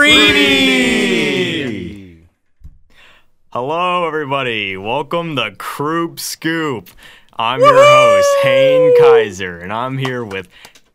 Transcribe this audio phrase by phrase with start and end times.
[0.00, 1.36] Greedy!
[3.52, 4.74] Hello, everybody.
[4.78, 6.88] Welcome to Kroop Scoop.
[7.36, 10.48] I'm your host, Hane Kaiser, and I'm here with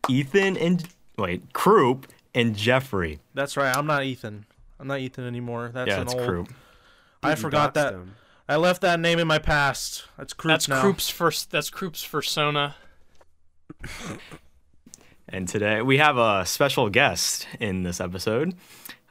[0.09, 0.88] Ethan and
[1.20, 3.20] wait, Kroop and Jeffrey.
[3.36, 3.77] That's right.
[3.77, 4.48] I'm not Ethan.
[4.80, 5.70] I'm not Ethan anymore.
[5.72, 6.23] That's yeah, an it's old.
[6.27, 6.49] Kroop.
[7.22, 7.94] I You forgot that.
[7.94, 8.16] him.
[8.49, 10.05] I left that name in my past.
[10.17, 10.81] That's Kroop That's now.
[10.84, 11.52] Kroop's first.
[11.52, 12.73] That's Kroop's persona.
[15.30, 18.55] And today we have a special guest in this episode.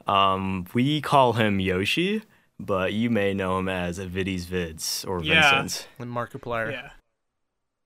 [0.07, 2.23] Um, we call him Yoshi,
[2.59, 5.59] but you may know him as Viddy's Vids or Yeah.
[5.61, 5.87] Vincent.
[5.99, 6.71] And Markiplier.
[6.71, 6.89] Yeah.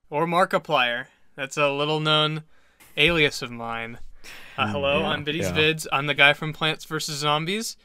[0.10, 1.06] Or Markiplier.
[1.36, 2.44] That's a little known
[2.98, 4.00] alias of mine.
[4.58, 5.54] Uh, hello, yeah, I'm Viddy's yeah.
[5.56, 5.88] Vids.
[5.92, 7.16] I'm the guy from Plants vs.
[7.20, 7.78] Zombies.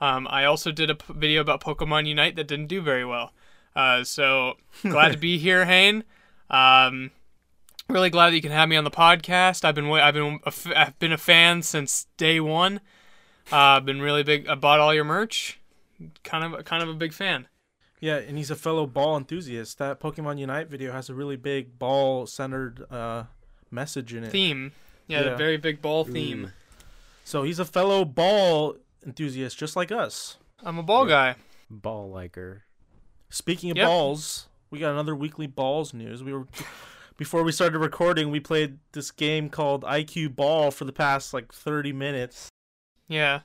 [0.00, 3.32] Um, I also did a p- video about Pokemon Unite that didn't do very well.
[3.76, 6.04] Uh, so glad to be here, Hane.
[6.50, 7.10] Um,
[7.88, 9.64] really glad that you can have me on the podcast.
[9.64, 12.80] I've been wa- I've been a f- I've been a fan since day one.
[13.52, 14.48] Uh, I've been really big.
[14.48, 15.60] I bought all your merch.
[16.24, 17.46] Kind of kind of a big fan.
[18.00, 19.78] Yeah, and he's a fellow ball enthusiast.
[19.78, 23.24] That Pokemon Unite video has a really big ball-centered uh,
[23.70, 24.30] message in it.
[24.32, 24.72] Theme.
[25.06, 25.30] Yeah, Yeah.
[25.30, 26.52] the very big ball theme.
[27.24, 30.36] So he's a fellow ball enthusiast, just like us.
[30.64, 31.36] I'm a ball guy.
[31.70, 32.64] Ball liker.
[33.30, 33.86] Speaking of Yep.
[33.86, 36.24] balls, we got another weekly balls news.
[36.24, 36.46] We were
[37.16, 41.52] before we started recording, we played this game called IQ Ball for the past like
[41.52, 42.48] 30 minutes.
[43.12, 43.40] Yeah.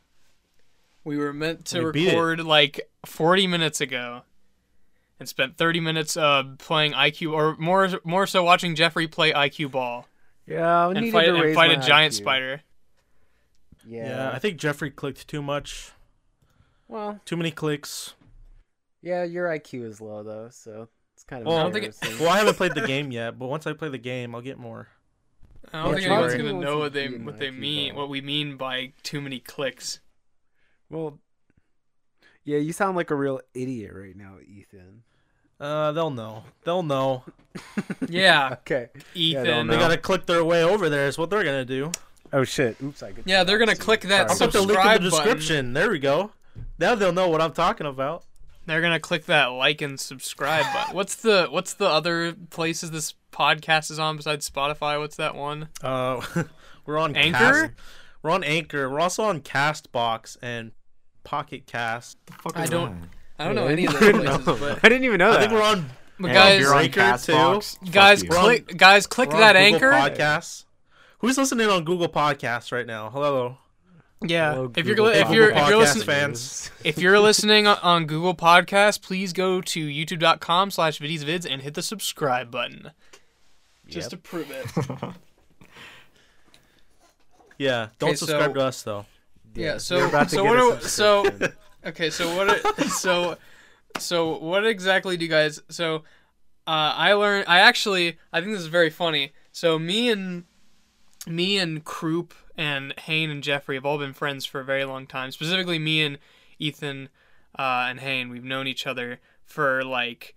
[1.03, 4.23] We were meant to We record like 40 minutes ago
[5.19, 9.71] and spent 30 minutes uh playing IQ or more more so watching Jeffrey play IQ
[9.71, 10.07] ball
[10.45, 12.17] Yeah, I and needed fight to and raise fight a giant IQ.
[12.17, 12.61] spider.
[13.87, 14.07] Yeah.
[14.07, 15.91] Yeah, I think Jeffrey clicked too much.
[16.89, 18.13] well, Too many clicks.
[19.01, 22.19] yeah, your IQ is low though, so it's kind of Well, I don't think it-
[22.19, 24.57] Well, I haven't played the game yet, but once I play the game, I'll get
[24.57, 24.89] more.
[25.73, 28.03] I don't Yeah, think anyone's going to know what they what they mean ball.
[28.03, 29.99] what we mean by too many clicks.
[30.89, 31.19] Well,
[32.45, 35.03] yeah, you sound like a real idiot right now, Ethan.
[35.59, 36.43] Uh, they'll know.
[36.63, 37.23] They'll know.
[38.07, 38.89] Yeah, Okay.
[39.15, 39.43] Ethan.
[39.43, 41.07] don't They gotta click their way over there.
[41.07, 41.91] Is what they're gonna do.
[42.31, 42.77] Oh shit.
[42.83, 43.23] Oops, I could.
[43.25, 45.09] Yeah, they're going to click that I'll put the link in the subscribe button.
[45.09, 45.73] description.
[45.73, 46.31] There we go.
[46.77, 48.25] Now they'll know what I'm talking about.
[48.67, 50.95] They're going to click that like and subscribe button.
[50.95, 54.99] What's the what's the other places this podcast is on besides Spotify?
[54.99, 55.69] What's that one?
[55.81, 56.21] Uh,
[56.85, 57.37] we're on Anchor?
[57.39, 57.71] Cast-
[58.21, 58.89] we're on Anchor.
[58.89, 60.73] We're also on Castbox and
[61.23, 62.17] Pocket Cast.
[62.55, 64.57] I don't I don't know I any of didn't those even places, know.
[64.73, 65.39] but I didn't even know I that.
[65.41, 65.89] think we're on.
[66.19, 68.29] But guys, you're on Breaker, Castbox, fuck guys, you.
[68.29, 69.91] We're on- click, guys, click we're on that Google anchor.
[70.23, 70.65] Podcasts.
[71.19, 73.09] Who's listening on Google Podcasts right now?
[73.11, 73.57] Hello.
[74.25, 76.71] Yeah, Hello, if you're Google gonna- if you're Google if you're listening fans.
[76.83, 81.75] if you're listening on- on Google Podcasts, please go to youtube.com slash vids and hit
[81.75, 82.91] the subscribe button.
[83.87, 84.65] Just to prove it.
[87.57, 87.87] Yeah.
[87.99, 89.05] Don't Okay, subscribe so- to us though.
[89.55, 89.77] Yeah.
[89.79, 91.25] So You're about to so what are, so
[91.85, 92.09] okay.
[92.11, 92.49] So what?
[92.79, 93.37] Are, so
[93.97, 95.59] so what exactly do you guys?
[95.69, 95.97] So
[96.67, 97.45] uh, I learned.
[97.47, 99.31] I actually I think this is very funny.
[99.51, 100.43] So me and
[101.25, 105.05] me and Kroop and Hane and Jeffrey have all been friends for a very long
[105.07, 105.31] time.
[105.31, 106.17] Specifically, me and
[106.59, 107.09] Ethan
[107.57, 108.29] uh, and Hane.
[108.29, 110.35] We've known each other for like.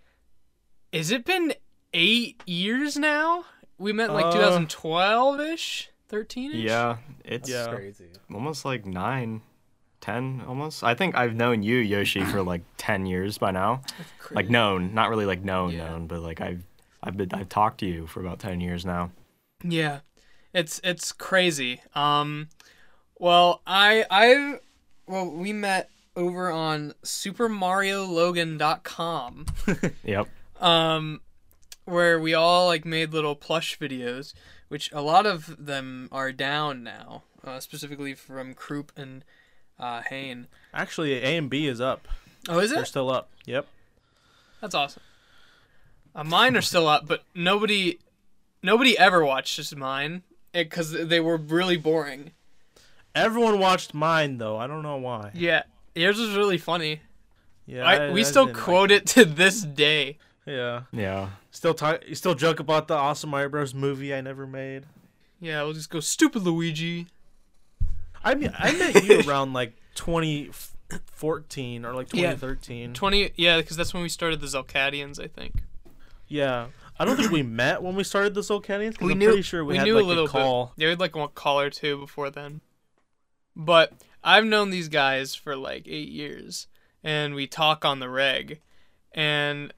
[0.91, 1.53] Is it been
[1.93, 3.45] eight years now?
[3.77, 6.57] We met in like Uh, 2012 ish, 13 ish.
[6.57, 7.73] Yeah, it's Yeah.
[7.73, 8.09] crazy.
[8.31, 9.41] almost like nine,
[10.01, 10.83] ten, almost.
[10.83, 13.81] I think I've known you, Yoshi, for like ten years by now.
[14.31, 15.89] Like known, not really like known, Yeah.
[15.89, 16.63] known, but like I've
[17.01, 19.11] I've been I've talked to you for about ten years now.
[19.63, 20.01] Yeah,
[20.53, 21.81] it's it's crazy.
[21.95, 22.49] Um,
[23.19, 24.57] well, I I
[25.07, 29.45] well we met over on SuperMarioLogan.com,
[30.03, 30.27] Yep.
[30.59, 31.21] um,
[31.85, 34.33] where we all like made little plush videos,
[34.67, 39.23] which a lot of them are down now, uh, specifically from Kroop and
[39.79, 40.47] uh, Hane.
[40.73, 42.07] Actually, A and B is up.
[42.49, 42.75] Oh, is it?
[42.75, 43.29] They're still up.
[43.45, 43.67] Yep.
[44.61, 45.03] That's awesome.
[46.13, 47.99] Uh, mine are still up, but nobody
[48.61, 50.23] nobody ever watched mine
[50.53, 52.31] because they were really boring.
[53.13, 54.57] Everyone watched mine though.
[54.57, 55.31] I don't know why.
[55.33, 55.63] Yeah,
[55.95, 57.01] yours was really funny.
[57.65, 57.83] Yeah.
[57.85, 60.17] I, we I still didn't like quote it to this day.
[60.45, 60.81] Yeah.
[60.91, 61.29] Yeah.
[61.51, 62.01] Still talk.
[62.07, 63.73] You still joke about the awesome Mario Bros.
[63.73, 64.85] movie I never made.
[65.39, 67.07] Yeah, we'll just go stupid Luigi.
[68.23, 72.31] I mean, I met you around like 2014 or like Yeah.
[72.33, 72.93] 2013.
[72.93, 75.63] Twenty, yeah, because that's when we started the Zelcadians, I think.
[76.27, 76.67] Yeah.
[77.01, 79.01] I don't think we met when we started the Zolcanians.
[79.01, 80.73] We I'm knew, pretty sure we, we had knew like a little call.
[80.75, 80.83] bit.
[80.83, 82.61] Yeah, we had like one call or two before then.
[83.55, 83.93] But
[84.23, 86.67] I've known these guys for like eight years,
[87.03, 88.59] and we talk on the reg,
[89.13, 89.73] and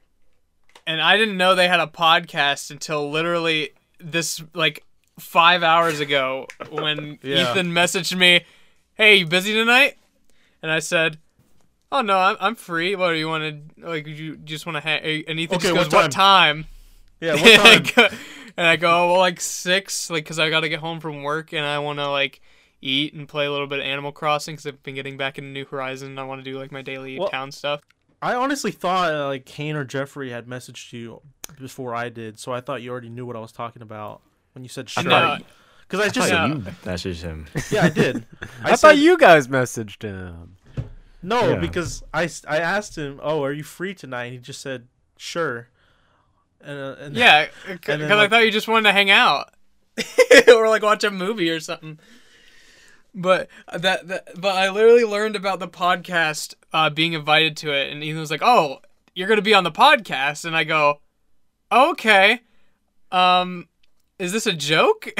[0.86, 3.70] and I didn't know they had a podcast until literally
[4.02, 4.84] this like
[5.18, 7.52] five hours ago when Yeah.
[7.52, 8.44] Ethan messaged me,
[8.96, 9.98] "Hey, you busy tonight?"
[10.62, 11.20] and I said,
[11.90, 12.98] "Oh no, I'm I'm free.
[12.98, 14.08] What do you want to like?
[14.08, 16.66] You just want to hang?" And Ethan Okay, just what goes, "What time?"
[17.24, 17.94] Yeah, what and, I time?
[17.96, 18.18] go,
[18.58, 21.66] and I go, well, like six, like, cause I gotta get home from work and
[21.66, 22.42] I want to like
[22.82, 25.50] eat and play a little bit of Animal Crossing, cause I've been getting back into
[25.50, 26.10] New Horizon.
[26.10, 27.80] and I want to do like my daily Well- town stuff.
[28.22, 31.22] I honestly thought uh, like Kane or Jeffrey had messaged you
[31.60, 34.22] before I did, so I thought you already knew what I was talking about
[34.54, 35.10] when you said I sure.
[35.12, 35.38] No,
[35.82, 36.54] Because I I just thought Yeah.
[36.56, 37.48] you messaged him.
[37.70, 38.26] yeah, I did.
[38.64, 40.56] I, I, thought you guys messaged him.
[41.22, 41.56] No, Yeah.
[41.58, 44.88] because I asked him, "Oh, are you free tonight?" And he just said,
[45.18, 45.68] "Sure."
[46.64, 47.48] And, uh, and yeah,
[47.82, 49.54] cause then, I thought you just wanted to hang out
[50.48, 52.00] or like watch a movie or something.
[53.16, 57.92] But that, that but I literally learned about the podcast uh, being invited to it,
[57.92, 58.80] and Ethan was like, "Oh,
[59.14, 61.00] you're gonna be on the podcast," and I go,
[61.72, 62.40] "Okay."
[63.12, 63.68] Um,
[64.18, 65.10] is this a joke?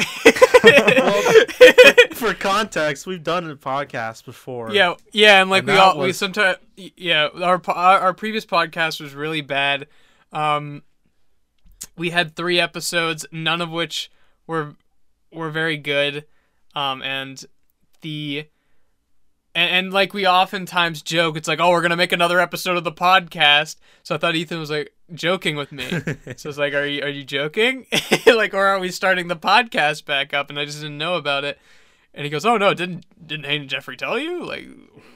[2.14, 4.72] for context, we've done a podcast before.
[4.72, 8.46] Yeah, yeah, and like And we that all we sometimes yeah our our our previous
[8.46, 9.86] podcast was really bad.
[10.32, 10.82] Um,
[11.96, 14.10] we had three episodes, none of which
[14.46, 14.76] were
[15.32, 16.24] were very good.
[16.74, 17.44] Um, and
[18.00, 18.46] the
[19.54, 22.84] and, and like we oftentimes joke, it's like, oh, we're gonna make another episode of
[22.84, 23.76] the podcast.
[24.02, 25.88] So I thought Ethan was like joking with me.
[26.36, 27.86] so it's like, are you are you joking?
[28.26, 30.50] like, or are we starting the podcast back up?
[30.50, 31.58] And I just didn't know about it.
[32.16, 34.44] And he goes, "Oh no, didn't didn't Hayden Jeffrey tell you?
[34.44, 34.68] Like,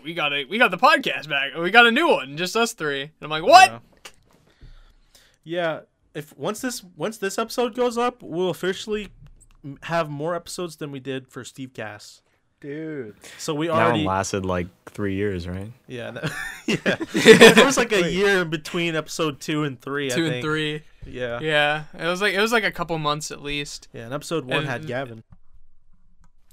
[0.02, 1.54] we got a we got the podcast back.
[1.54, 3.02] We got a new one, just us three.
[3.02, 3.70] And I'm like, what?
[3.70, 3.78] Yeah.
[5.44, 5.80] Yeah,
[6.18, 9.08] if once this once this episode goes up, we'll officially
[9.84, 12.22] have more episodes than we did for Steve Cass.
[12.60, 13.14] Dude.
[13.38, 15.70] So we That one already lasted like three years, right?
[15.86, 16.32] yeah that-
[16.66, 17.52] yeah.
[17.54, 20.10] there was like a year in between episode two and three.
[20.10, 20.82] I Two and three.
[21.06, 21.38] Yeah.
[21.40, 23.86] Yeah, it was like it was like a couple months at least.
[23.92, 25.22] Yeah, and episode one And- had Gavin.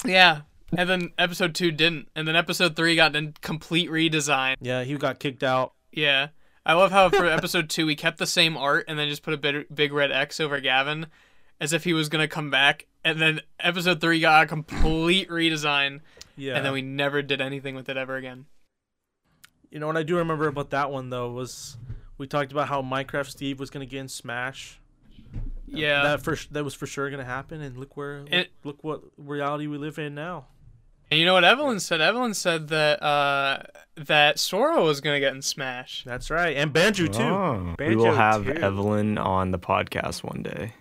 [0.05, 0.41] Yeah,
[0.77, 4.55] and then episode two didn't, and then episode three got a complete redesign.
[4.61, 5.73] Yeah, he got kicked out.
[5.91, 6.27] Yeah,
[6.65, 9.33] I love how for episode two we kept the same art and then just put
[9.33, 11.07] a big, big red X over Gavin,
[11.61, 12.87] as if he was gonna come back.
[13.03, 16.01] And then episode three got a complete redesign,
[16.35, 16.55] Yeah.
[16.55, 18.45] and then we never did anything with it ever again.
[19.69, 21.77] You know what I do remember about that one though was
[22.17, 24.79] we talked about how Minecraft Steve was gonna get in Smash.
[25.67, 28.83] Yeah, That for that was for sure gonna happen, and look where look, It- look
[28.83, 30.47] what reality we live in now.
[31.15, 32.01] And you know what Evelyn said?
[32.01, 33.63] Evelyn said that uh
[33.95, 36.03] that Sora was gonna get in Smash.
[36.05, 37.23] That's right, and Banjo too.
[37.23, 38.51] Oh, we will have too.
[38.51, 40.73] Evelyn on the podcast one day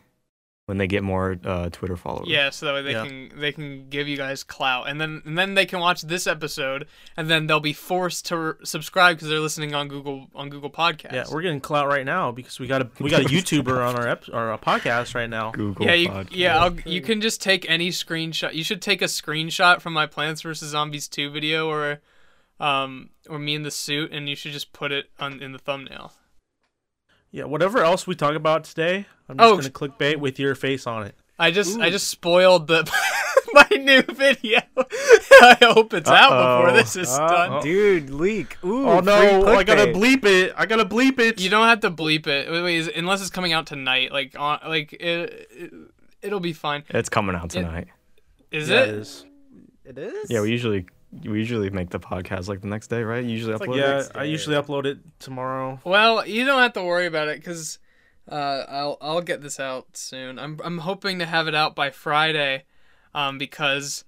[0.67, 2.27] when they get more uh, Twitter followers.
[2.29, 3.07] Yeah, so that way they Yeah.
[3.07, 6.27] can they can give you guys clout, and then and then they can watch this
[6.27, 10.49] episode, and then they'll be forced to r- subscribe because they're listening on Google on
[10.49, 11.13] Google Podcasts.
[11.13, 13.97] Yeah, we're getting clout right now because we got a we got a YouTuber on
[13.97, 15.51] our ep- our uh, podcast right now.
[15.51, 15.85] Google.
[15.85, 16.29] yeah, you, Podcast.
[16.33, 16.59] yeah.
[16.59, 18.55] I'll, you can just take any screenshot.
[18.55, 22.01] You should take a screenshot from my Plants vs Zombies two video, or,
[22.59, 25.59] um, or me in the suit, and you should just put it on in the
[25.59, 26.13] thumbnail.
[27.35, 30.87] Yeah, whatever else we talk about today, I'm just Oh, gonna clickbait with your face
[30.87, 31.17] on it.
[31.37, 32.89] I just I just spoiled the
[33.53, 34.61] my new video.
[34.79, 37.63] I hope it's out before this is Oh, done.
[37.65, 38.57] dude, leak.
[38.65, 40.53] Ooh, oh free no, I gotta bleep it.
[40.57, 41.41] I gotta bleep it.
[41.41, 42.49] You don't have to bleep it.
[42.49, 44.13] Wait, wait, unless it's coming out tonight.
[44.13, 45.73] Like on like it, it
[46.23, 46.85] it'll be fine.
[46.89, 47.89] It's coming out tonight.
[48.53, 48.89] Is yeah, it?
[48.91, 49.27] it is.
[49.85, 50.31] It is?
[50.31, 50.87] Yeah, we usually
[51.23, 53.25] we usually make the podcast like the next day, right?
[53.25, 54.13] You usually upload Yeah, it.
[54.15, 55.81] I usually upload it tomorrow.
[55.85, 57.79] Well, you don't have to worry about it because
[58.31, 60.39] uh, I'll I'll get this out soon.
[60.39, 62.65] I'm I'm hoping to have it out by Friday,
[63.15, 64.05] um, because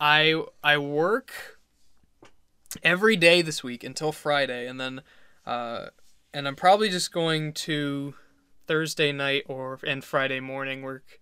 [0.00, 1.58] I I work
[2.82, 5.02] every day this week until Friday, and then
[5.46, 5.86] uh,
[6.32, 8.14] and I'm probably just going to
[8.66, 11.20] Thursday night or and Friday morning work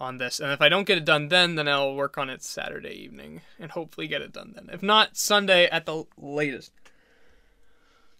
[0.00, 0.40] on this.
[0.40, 3.42] And if I don't get it done then, then I'll work on it Saturday evening
[3.58, 4.68] and hopefully get it done then.
[4.72, 6.72] If not, Sunday at the latest.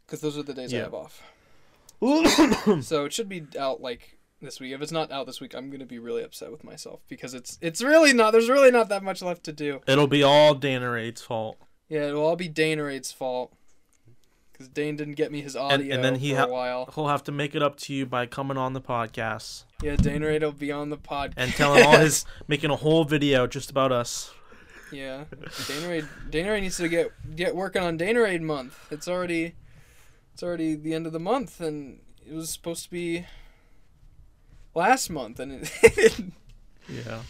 [0.07, 1.23] Because those are the days I have off.
[2.83, 4.73] so it should be out like this week.
[4.73, 7.59] If it's not out this week, I'm gonna be really upset with myself because it's
[7.61, 8.33] it's really not.
[8.33, 9.81] There's really not that much left to do.
[9.87, 11.57] It'll be all Dana Raid's fault.
[11.88, 13.54] Yeah, it'll all be Dane Raid's fault.
[14.55, 16.91] Because Dane didn't get me his audio and then he for ha- a while.
[16.95, 20.23] He'll have to make it up to you by coming on the podcast Yeah, Dane
[20.23, 21.35] Raid will be on the podcast.
[21.37, 24.33] and telling all his making a whole video just about us.
[24.93, 25.25] Yeah,
[25.67, 26.09] Dane Raid.
[26.31, 28.79] Dane Raid needs to get get working on Dane Raid month.
[28.93, 29.57] It's already,
[30.33, 33.27] it's already the end of the month, and it was supposed to be
[34.73, 36.21] last month, and it,
[36.89, 37.21] Yeah.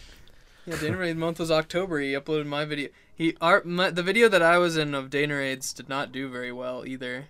[0.67, 2.01] Yeah, Dane Raid month was October.
[2.01, 2.89] He uploaded my video.
[3.15, 6.29] He art my, the video that I was in of Dane Raids did not do
[6.29, 7.27] very well either.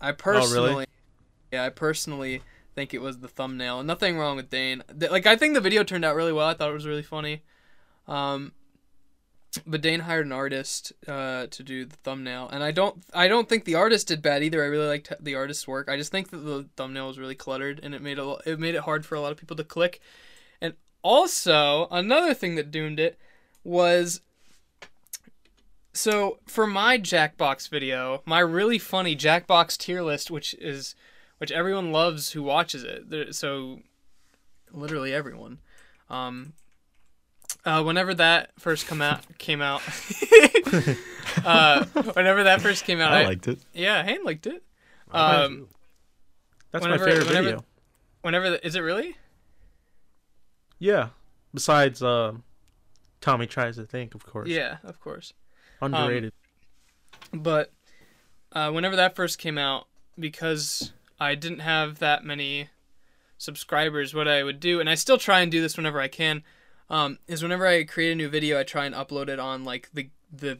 [0.00, 0.86] I personally,
[1.52, 2.42] yeah, I personally
[2.74, 3.80] think it was the thumbnail.
[3.80, 4.82] and Nothing wrong with Dane.
[4.94, 6.48] Like I think the video turned out really well.
[6.48, 7.42] I thought it was really funny.
[8.06, 8.52] Um,
[9.66, 13.48] but Dane hired an artist uh, to do the thumbnail, and I don't I don't
[13.48, 14.62] think the artist did bad either.
[14.62, 15.88] I really liked the artist's work.
[15.88, 18.74] I just think that the thumbnail was really cluttered, and it made a, it made
[18.74, 20.00] it hard for a lot of people to click.
[21.04, 23.18] Also another thing that doomed it
[23.62, 24.22] was
[25.92, 30.94] so for my Jackbox video, my really funny Jackbox tier list, which is
[31.38, 33.34] which everyone loves who watches it.
[33.34, 33.80] So
[34.72, 35.58] literally everyone.
[36.08, 36.54] Um,
[37.66, 39.82] uh, whenever that first come out came out,
[41.44, 41.84] uh,
[42.14, 43.58] whenever that first came out, I I, liked it.
[43.74, 44.62] yeah, Hayden liked it.
[45.10, 45.68] Um.
[46.72, 47.64] That's Whenever- my favorite whenever- video.
[48.22, 49.16] whenever the, is it really?
[50.78, 51.08] Yeah.
[51.52, 52.42] Besides, um,
[53.20, 54.48] Tommy tries to think, of course.
[54.48, 55.32] Yeah, of course.
[55.80, 56.32] Underrated.
[57.32, 57.72] But
[58.52, 59.86] uh, whenever that first came out,
[60.18, 62.68] because I didn't have that many
[63.38, 66.42] subscribers, what I would do, and I still try and do this whenever I can,
[66.90, 69.90] um, is whenever I create a new video, I try and upload it on like
[69.92, 70.58] the the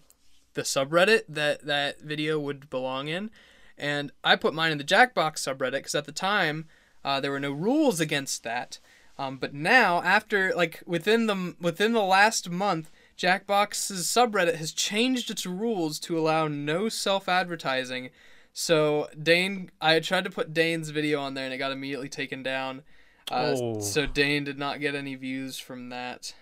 [0.55, 3.31] the subreddit that that video would belong in,
[3.77, 6.67] and I put mine in the Jackbox subreddit because at the time
[7.05, 8.79] uh, there were no rules against that.
[9.19, 15.31] Um, but now, after like within the within the last month, Jackbox's subreddit has changed
[15.31, 18.11] its rules to allow no self-advertising.
[18.53, 22.43] So Dane, I tried to put Dane's video on there and it got immediately taken
[22.43, 22.83] down.
[23.31, 23.81] Uh, Oh.
[23.81, 26.35] So Dane did not get any views from that.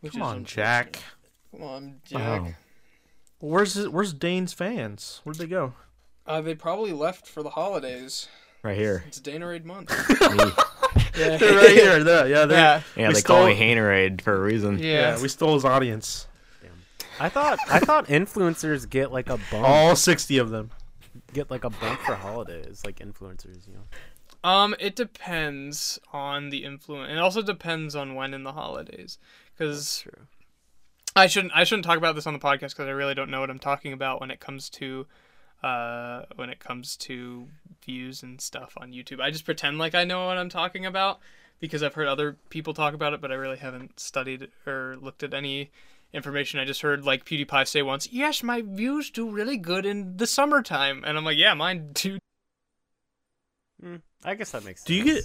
[0.00, 0.44] Which Come on.
[0.44, 0.98] Jack.
[1.52, 2.42] Come on, Jack.
[2.42, 2.54] Oh.
[3.38, 5.20] Where's his, Where's Dane's fans?
[5.24, 5.74] Where'd they go?
[6.26, 8.28] Uh, they probably left for the holidays.
[8.62, 9.04] Right here.
[9.06, 9.88] It's Danerade month.
[11.16, 11.22] Me.
[11.22, 11.36] yeah.
[11.36, 12.04] They're right here.
[12.04, 12.82] They're, yeah, they're, Yeah.
[12.96, 14.78] Yeah, We they call stole- me Hanerade for a reason.
[14.78, 14.84] Yeah.
[15.16, 15.22] yeah.
[15.22, 16.26] We stole his audience.
[17.18, 20.70] I thought I thought influencers get like a bump, All sixty of them.
[21.32, 24.48] get like a bump for holidays, like influencers, you know.
[24.50, 27.10] Um, it depends on the influence.
[27.10, 29.18] It also depends on when in the holidays.
[29.56, 30.04] Because
[31.16, 33.40] I shouldn't I shouldn't talk about this on the podcast because I really don't know
[33.40, 35.06] what I'm talking about when it comes to
[35.62, 37.48] uh when it comes to
[37.84, 39.20] views and stuff on YouTube.
[39.20, 41.20] I just pretend like I know what I'm talking about
[41.60, 45.22] because I've heard other people talk about it, but I really haven't studied or looked
[45.22, 45.70] at any
[46.12, 46.60] information.
[46.60, 50.26] I just heard like PewDiePie say once, "Yes, my views do really good in the
[50.26, 52.18] summertime," and I'm like, "Yeah, mine too."
[53.82, 54.86] Mm, I guess that makes sense.
[54.86, 55.24] Do you get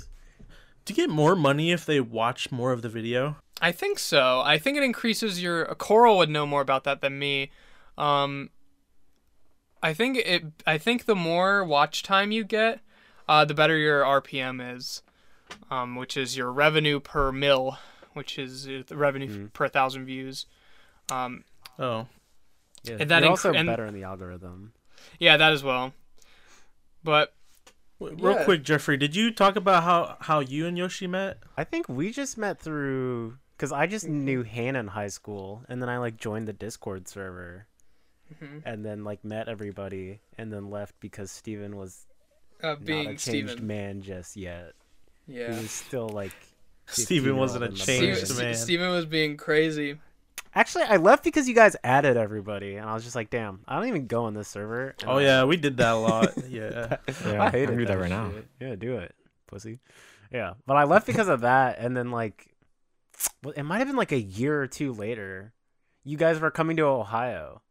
[0.86, 3.38] Do you get more money if they watch more of the video?
[3.62, 4.42] I think so.
[4.44, 5.66] I think it increases your.
[5.76, 7.52] Coral would know more about that than me.
[7.98, 8.50] Um,
[9.84, 10.44] I think it.
[10.68, 12.80] I think the more watch time you get,
[13.28, 15.02] uh, the better your RPM is,
[15.70, 17.78] um, which is your revenue per mil,
[18.14, 20.46] which is uh, the revenue per thousand views.
[21.12, 21.44] Um,
[21.80, 22.08] Oh,
[22.84, 24.74] Yeah, and that you're inc- also and- better in the algorithm.
[25.20, 25.94] yeah, that as well.
[27.04, 27.34] But
[28.00, 28.44] W- real Yeah.
[28.46, 31.38] quick, Jeffrey, did you talk about how how you and Yoshi met?
[31.58, 35.82] I think we just met through because I just knew Hannah in high school, and
[35.82, 37.68] then I like joined the Discord server,
[38.42, 38.62] Mhm.
[38.66, 42.06] and then like met everybody, and then left because Steven was
[42.64, 44.74] uh, not a changed Steven, man just yet.
[45.28, 46.34] yeah, He was still like.
[46.88, 48.48] Steven wasn't a changed brain.
[48.50, 48.56] man.
[48.56, 49.98] Steven was being crazy.
[50.54, 53.78] Actually, I left because you guys added everybody, and I was just like, "Damn, I
[53.78, 56.34] don't even go on this server." and Oh I- yeah, we did that a lot.
[56.50, 56.98] yeah.
[57.26, 57.78] Yeah, I I hate can it.
[57.78, 58.32] do that right now.
[58.60, 59.16] Yeah, do it,
[59.48, 59.80] pussy.
[60.32, 62.48] Yeah, but I left because of that, and then like,
[63.44, 65.54] well, it might have been like a year or two later.
[66.04, 67.62] You guys were coming to Ohio.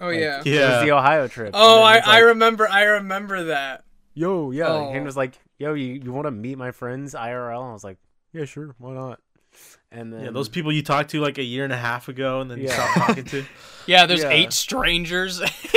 [0.00, 0.36] Oh Like, yeah.
[0.36, 0.84] It was Yeah.
[0.84, 1.50] the Ohio trip.
[1.54, 3.84] Oh, I, it's I remember I remember that.
[4.14, 4.68] Yo, yeah.
[4.68, 4.90] Oh.
[4.92, 7.84] And was like, "Yo, you, you want to meet my friends IRL?" And I was
[7.84, 7.98] like,
[8.32, 9.20] "Yeah, sure, why not?"
[9.90, 12.40] And then Yeah, those people you talked to like a year and a half ago,
[12.40, 12.74] and then you Yeah.
[12.74, 13.44] stopped talking to,
[13.86, 14.30] Yeah, there's Yeah.
[14.30, 15.40] eight strangers.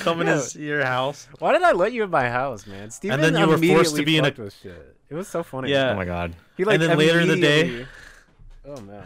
[0.00, 0.42] coming No.
[0.42, 1.28] to your house.
[1.38, 2.90] Why did I let you in my house, man?
[2.90, 4.96] Steven then you were forced to be in a- fucked shit.
[5.08, 5.70] It was so funny.
[5.70, 5.90] Yeah.
[5.90, 6.34] Oh my god.
[6.56, 7.86] He like then later in the day- immediately-
[8.66, 9.04] Oh man,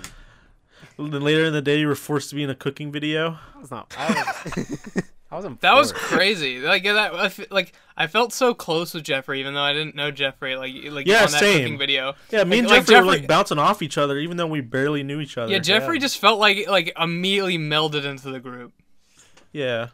[0.97, 3.31] Then later in the day, you were forced to be in a cooking video.
[3.55, 3.95] that was not.
[3.99, 4.09] I
[4.47, 5.61] was, I wasn't.
[5.63, 6.61] that was crazy.
[6.61, 10.13] Like that, I like I felt so close with Jeffrey, even though I didn't know
[10.13, 10.55] Jeffrey.
[10.55, 11.63] Like, like Yeah, on that same.
[11.63, 12.15] cooking video.
[12.31, 14.61] Yeah, me Like- and like Jeffrey, were like bouncing off each other, even though we
[14.61, 15.51] barely knew each other.
[15.51, 18.73] Yeah, Jeffrey just felt like like immediately melded into the group.
[19.53, 19.89] Yeah,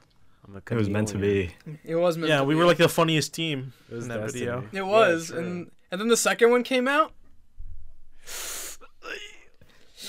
[0.46, 1.54] I'm a It was meant to be.
[1.84, 2.58] It was meant yeah, to we be.
[2.58, 4.44] were like the funniest team It was in that destiny.
[4.44, 4.64] video.
[4.72, 5.38] It was, true.
[5.38, 7.14] and and then the second one came out.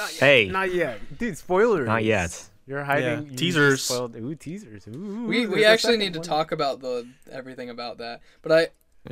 [0.09, 1.37] Hey, Not yet, dude.
[1.37, 1.85] Spoilers.
[1.87, 2.47] not yet.
[2.67, 3.81] You're hiding Yeah, you teasers.
[3.83, 4.15] Spoiled.
[4.15, 4.87] Ooh, teasers.
[4.87, 6.27] Ooh, We we actually second need to one.
[6.27, 8.21] talk about the everything about that.
[8.41, 8.67] But I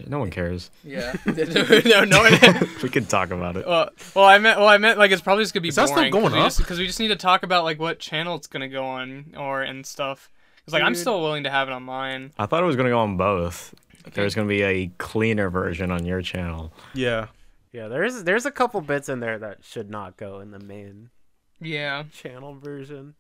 [0.08, 0.70] No one cares.
[0.84, 3.66] yeah no no one- We could talk about it.
[3.68, 5.88] Well, well, I meant, well, I meant like it's probably just gonna be Is that
[5.88, 6.56] still boring going up?
[6.58, 9.62] because we just need to talk about like what channel it's gonna go on or
[9.62, 10.30] and stuff.
[10.58, 12.32] Because like I'm still willing to have it on mine.
[12.38, 13.74] I thought it was gonna go on both.
[14.14, 16.72] There's gonna be a cleaner version on your channel.
[16.94, 17.28] Yeah,
[17.72, 21.10] Yeah, there's there's a couple bits in there that should not go in the main.
[21.62, 22.04] Yeah.
[22.12, 23.16] channel version.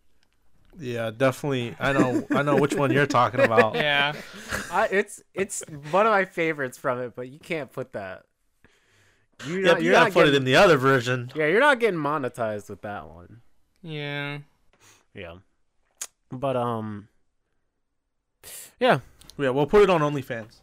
[0.79, 1.75] Yeah, definitely.
[1.79, 2.25] I know.
[2.31, 3.75] I know which one you're talking about.
[3.75, 4.13] Yeah.
[4.71, 8.23] I, it's it's one of my favorites from it, but you can't put that.
[9.45, 11.31] You're Yeah, not, but you you're gotta not put it in the other version.
[11.35, 13.41] yeah, you're not getting monetized with that one.
[13.81, 14.39] Yeah.
[15.13, 15.37] Yeah,
[16.31, 17.07] but um,
[18.79, 18.99] yeah,
[19.37, 20.57] Yeah, we'll put it on OnlyFans.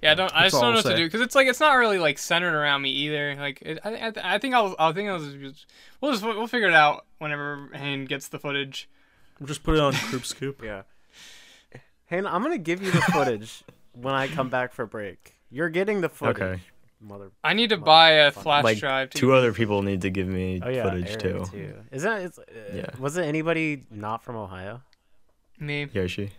[0.00, 0.32] Yeah, I don't.
[0.34, 2.54] I just don't know what to do because it's like it's not really like centered
[2.54, 3.34] around me either.
[3.36, 5.66] Like it, I, I, I think I'll, I think I'll just,
[6.00, 8.88] we'll just we'll figure it out whenever Hayne gets the footage.
[9.40, 10.62] We'll just put it on Kroop Scoop.
[10.64, 10.82] yeah.
[12.06, 15.34] Hey, I'm gonna give you the footage when I come back for break.
[15.50, 16.60] You're getting the footage, Okay.
[17.00, 17.30] mother.
[17.42, 18.42] I need to Well, buy a fun.
[18.44, 19.10] flash Like drive.
[19.10, 19.18] Too.
[19.18, 21.74] two other people need to give me Oh yeah, footage Aaron, too.
[21.90, 22.86] Is that uh, Yeah.
[22.98, 24.82] Was it anybody not from Ohio?
[25.58, 26.30] Me, Yoshi.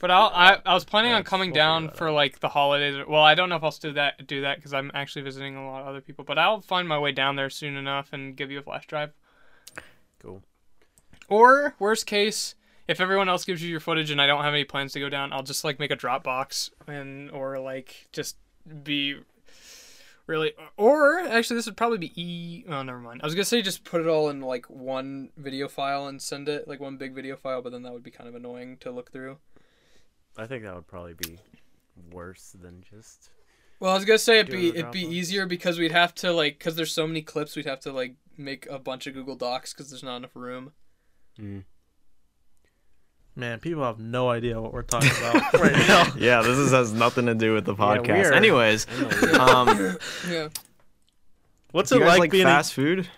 [0.00, 3.04] But I'll, I I was planning on coming down for like the holidays.
[3.08, 5.66] Well, I don't know if I'll still that do that because I'm actually visiting a
[5.66, 6.24] lot of other people.
[6.24, 9.12] But I'll find my way down there soon enough and give you a flash drive.
[10.20, 10.42] Cool.
[11.28, 12.54] Or worst case,
[12.86, 15.08] if everyone else gives you your footage and I don't have any plans to go
[15.08, 18.36] down, I'll just like make a Dropbox and or like just
[18.82, 19.16] be
[20.26, 23.20] really or actually this would probably be e oh never mind.
[23.22, 26.48] I was gonna say just put it all in like one video file and send
[26.48, 28.90] it like one big video file, but then that would be kind of annoying to
[28.90, 29.38] look through.
[30.38, 31.38] I think that would probably be
[32.12, 33.30] worse than just.
[33.80, 36.14] Well, I was gonna say it'd be it in it'd be easier because we'd have
[36.16, 39.14] to like because there's so many clips we'd have to like make a bunch of
[39.14, 40.72] Google Docs because there's not enough room.
[41.38, 41.64] Mm.
[43.36, 46.12] Man, people have no idea what we're talking about right now.
[46.18, 48.08] Yeah, this is, has nothing to do with the podcast.
[48.08, 48.86] we're- Anyways,
[49.38, 49.96] um,
[50.28, 50.48] Yeah.
[51.70, 53.08] What's it like, like being fast food?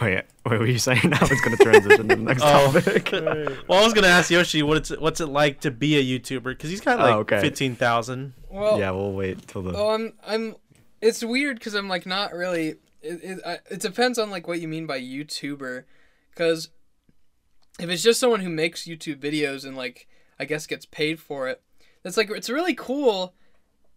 [0.00, 1.00] Wait, wait, what were you saying?
[1.04, 2.72] Now it's gonna transition to the next Oh.
[2.72, 3.12] topic.
[3.68, 6.44] Well, I was gonna ask Yoshi what it's what's it like to be a YouTuber
[6.44, 7.40] because he's got Oh, like okay.
[7.40, 8.32] fifteen thousand.
[8.50, 9.76] Well, yeah, we'll wait till the.
[9.76, 10.56] Oh, I'm I'm.
[11.00, 12.76] It's weird because I'm like not really.
[13.02, 15.84] It it, I, it depends on like what you mean by YouTuber,
[16.30, 16.70] because
[17.78, 21.48] if it's just someone who makes YouTube videos and like I guess gets paid for
[21.48, 21.62] it,
[22.02, 23.34] that's like it's really cool.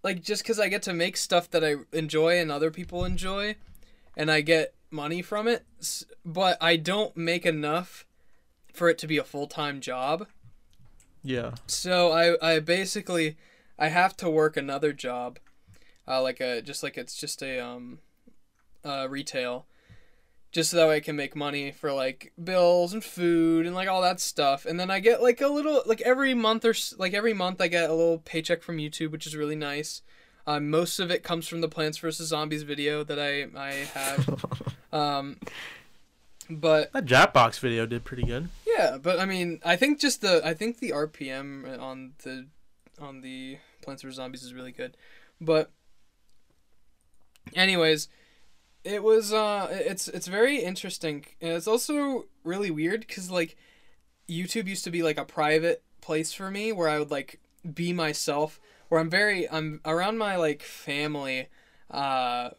[0.03, 3.55] Like just because I get to make stuff that I enjoy and other people enjoy,
[4.15, 5.65] and I get money from it,
[6.25, 8.05] but I don't make enough
[8.73, 10.27] for it to be a full time job.
[11.23, 11.51] Yeah.
[11.67, 13.37] So I I basically
[13.77, 15.39] I have to work another job,
[16.07, 17.99] uh, like a just like it's just a um,
[18.83, 19.65] uh, retail,
[20.51, 23.89] just so that way I can make money for like bills and food and like
[23.89, 24.65] all that stuff.
[24.65, 27.67] And then I get like a little like every month or like every month I
[27.67, 30.01] get a little paycheck from YouTube, which is really nice.
[30.47, 34.45] Uh, most of it comes from the Plants vs Zombies video that I I have.
[34.93, 35.37] um,
[36.49, 38.49] but That Jackbox video did pretty good.
[38.67, 42.45] yeah, but I mean, I think just the I think the RPM on the
[42.99, 44.95] on the Plants vs Zombies is really good.
[45.41, 45.71] But
[47.55, 48.07] anyways,
[48.83, 51.25] it was uh it's it's very interesting.
[51.41, 53.55] And it's also really weird cuz like
[54.29, 57.39] YouTube used to be like a private place for me where I would like
[57.73, 61.47] be myself where I'm very I'm around my like family
[61.91, 62.49] uh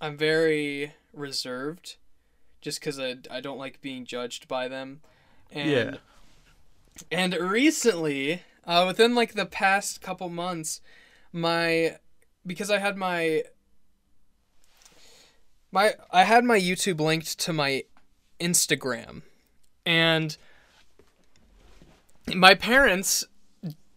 [0.00, 1.96] I'm very reserved
[2.60, 5.00] just cuz I I don't like being judged by them.
[5.50, 5.98] And Yeah.
[7.10, 10.80] and recently, uh, within like the past couple months,
[11.32, 11.96] my
[12.46, 13.44] because I had my
[15.72, 17.84] my I had my YouTube linked to my
[18.40, 19.22] Instagram,
[19.86, 20.36] and
[22.34, 23.24] my parents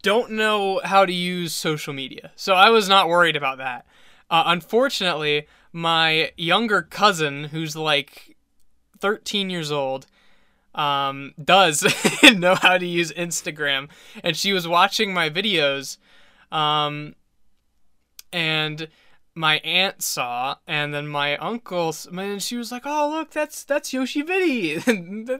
[0.04, 3.88] don't know how to use social media, so I was not worried about that.
[4.30, 8.38] Uh, unfortunately, my younger cousin, who's like
[9.00, 10.06] 13 years old,
[10.76, 11.84] um, does
[12.36, 13.89] know how to use Instagram,
[14.24, 15.98] and she was watching my videos,
[16.52, 17.16] um,
[18.32, 18.89] and
[19.36, 23.94] my aunt saw, and then my uncle, and she was like, "Oh, look, that's that's
[23.94, 25.39] Yoshi Viddy," and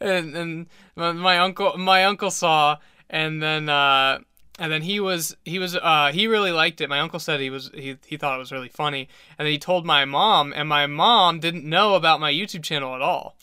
[0.00, 4.20] and, and my uncle my uncle saw, and then uh,
[4.58, 6.88] and then he was he was uh, he really liked it.
[6.88, 9.58] My uncle said he was he he thought it was really funny, and then he
[9.58, 13.36] told my mom, and my mom didn't know about my YouTube channel at all.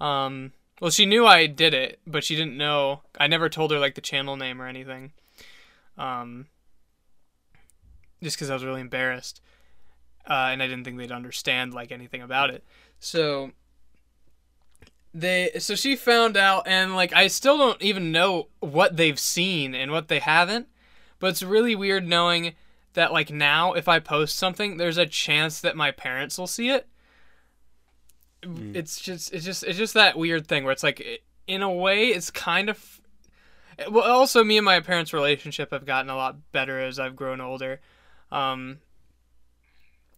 [0.00, 3.02] Um, well, she knew I did it, but she didn't know.
[3.18, 5.12] I never told her like the channel name or anything.
[5.98, 6.46] Um,
[8.22, 9.40] just because I was really embarrassed,
[10.28, 12.64] uh, and I didn't think they'd understand like anything about it.
[12.98, 13.52] So
[15.12, 19.74] they, so she found out, and like I still don't even know what they've seen
[19.74, 20.68] and what they haven't.
[21.18, 22.54] But it's really weird knowing
[22.94, 26.70] that like now if I post something, there's a chance that my parents will see
[26.70, 26.86] it
[28.42, 32.08] it's just it's just it's just that weird thing where it's like in a way
[32.08, 33.00] it's kind of
[33.90, 37.40] well also me and my parents relationship have gotten a lot better as i've grown
[37.40, 37.80] older
[38.32, 38.78] um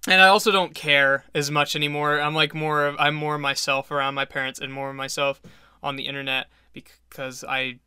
[0.09, 2.21] and I also don't care as much anymore.
[2.21, 5.41] I'm like more of I'm more myself around my parents and more myself
[5.83, 7.79] on the internet because I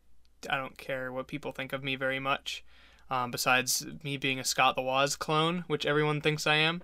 [0.49, 2.63] I don't care what people think of me very much.
[3.09, 6.81] Um, besides me being a Scott the Woz clone, which everyone thinks I am.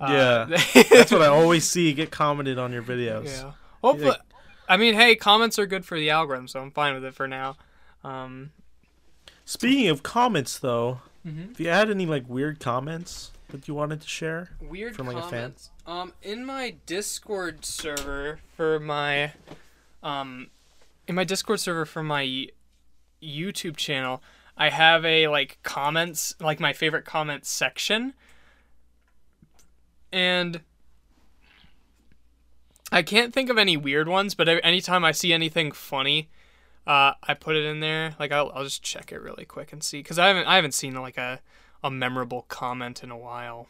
[0.00, 0.46] Yeah.
[0.50, 0.58] Uh,
[0.90, 3.26] That's what I always see get commented on your videos.
[3.26, 3.52] yeah.
[3.82, 4.16] Hopefully,
[4.68, 7.28] I mean, hey, comments are good for the algorithm, so I'm fine with it for
[7.28, 7.56] now.
[8.02, 8.50] Um,
[9.44, 11.50] Speaking of comments, though, Mhm.
[11.52, 15.16] if you had any like weird comments that you wanted to share, weird From, like,
[15.16, 15.54] a fan?
[15.86, 19.32] Um, in my Discord server for my,
[20.02, 20.48] um,
[21.06, 22.48] in my Discord server for my
[23.22, 24.22] YouTube channel,
[24.56, 28.14] I have a like comments, like my favorite comments section,
[30.12, 30.60] and
[32.90, 34.34] I can't think of any weird ones.
[34.34, 36.28] But anytime I see anything funny.
[36.86, 38.16] Uh, I put it in there.
[38.18, 40.72] Like I'll, I'll just check it really quick and see, cause I haven't I haven't
[40.72, 41.38] seen like a,
[41.82, 43.68] a memorable comment in a while.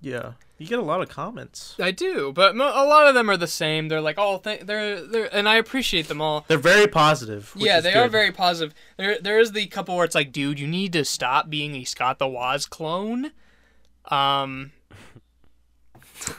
[0.00, 1.74] yeah, you get a lot of comments.
[1.80, 3.88] I do, but mo- a lot of them are the same.
[3.88, 6.44] They're like, oh, th- they're they're, and I appreciate them all.
[6.48, 7.52] They're very positive.
[7.56, 8.74] yeah, they are very positive.
[8.96, 11.84] There there is the couple where it's like, dude, you need to stop being a
[11.84, 13.32] Scott the Woz clone.
[14.06, 14.72] Um.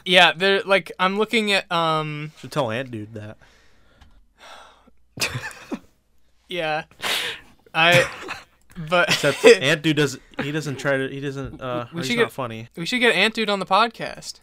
[0.03, 3.37] Yeah, they're like I'm looking at um Should tell Ant Dude that.
[6.49, 6.83] yeah,
[7.73, 8.09] I
[8.89, 10.21] but Except Ant Dude doesn't.
[10.41, 11.07] He doesn't try to.
[11.09, 11.61] He doesn't.
[11.61, 12.69] Uh, We he's should not get- funny.
[12.75, 14.39] we should get Ant Dude on the podcast.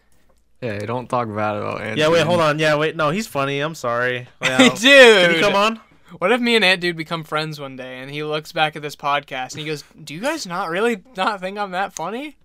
[0.61, 2.01] Yeah, don't talk bad about Anthony.
[2.01, 2.59] Yeah, wait, hold on.
[2.61, 2.95] Yeah, wait.
[2.95, 3.59] No, he's funny.
[3.61, 4.29] I'm sorry.
[4.43, 5.81] Yeah, Dude, Can he come on?
[6.19, 8.83] What if me and Ant Dude become friends one day and he looks back at
[8.83, 12.37] this podcast and he goes, Do you guys not really not think I'm that funny?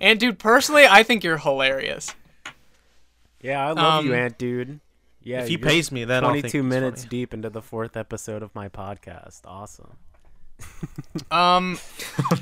[0.00, 2.14] Ant Dude, personally, I think you're hilarious.
[3.40, 4.80] Yeah, I love you, Um, Ant Dude.
[5.22, 7.08] Yeah, if he pays me, then I'll think 22 minutes funny.
[7.10, 9.40] deep into the fourth episode of my podcast.
[9.44, 9.96] Awesome.
[11.30, 11.78] Um,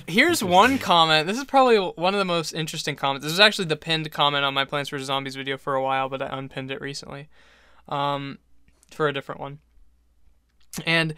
[0.06, 1.26] here's one comment.
[1.26, 3.24] This is probably one of the most interesting comments.
[3.24, 6.08] This is actually the pinned comment on my Plants vs Zombies video for a while,
[6.08, 7.28] but I unpinned it recently,
[7.88, 8.38] um,
[8.90, 9.58] for a different one.
[10.84, 11.14] And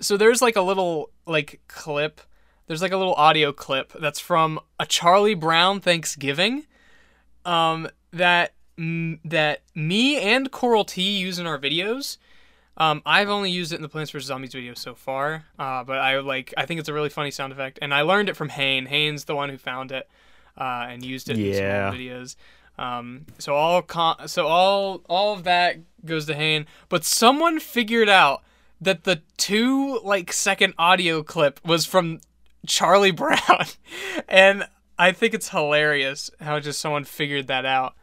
[0.00, 2.20] so there's like a little like clip.
[2.66, 6.66] There's like a little audio clip that's from a Charlie Brown Thanksgiving,
[7.44, 8.52] um, that
[9.24, 12.18] that me and Coral T use in our videos.
[12.78, 15.98] Um, I've only used it in the Plants vs Zombies video so far, uh, but
[15.98, 18.48] I like I think it's a really funny sound effect, and I learned it from
[18.48, 18.86] Hane.
[18.86, 20.08] Hane's the one who found it
[20.56, 22.36] uh, and used it in some videos.
[22.78, 28.08] Um, so all con- so all all of that goes to Hane, but someone figured
[28.08, 28.42] out
[28.80, 32.20] that the two like second audio clip was from
[32.64, 33.66] Charlie Brown,
[34.28, 37.94] and I think it's hilarious how just someone figured that out.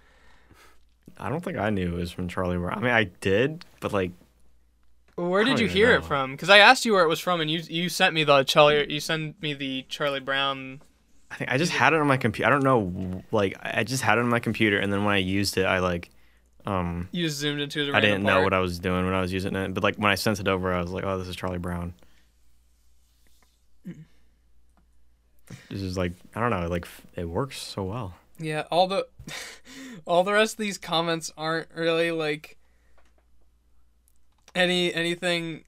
[1.18, 2.78] I don't think I knew it was from Charlie Brown.
[2.78, 4.12] I mean, I did, but like,
[5.16, 6.32] Where did you hear it from?
[6.32, 8.92] Because I asked you where it was from, and you you sent me the Charlie
[8.92, 10.82] you sent me the Charlie Brown.
[11.32, 12.48] I think I just had it on my computer.
[12.48, 15.18] I don't know, like, I just had it on my computer, and then when I
[15.18, 16.10] used it, I like,
[16.66, 17.96] um, You just zoomed into the.
[17.96, 19.74] I didn't know what I was doing when I was using it.
[19.74, 21.94] But like when I sent it over, I was like, oh, this is Charlie Brown.
[25.70, 28.16] This is like I don't know, like it works so well.
[28.40, 29.08] Yeah, all the
[30.06, 32.58] all the rest of these comments aren't really like
[34.56, 35.64] any anything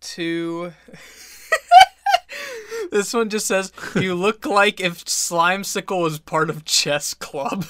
[0.00, 0.72] too.
[2.90, 7.66] this one just says, "You look like if Slimecicle was part of chess club."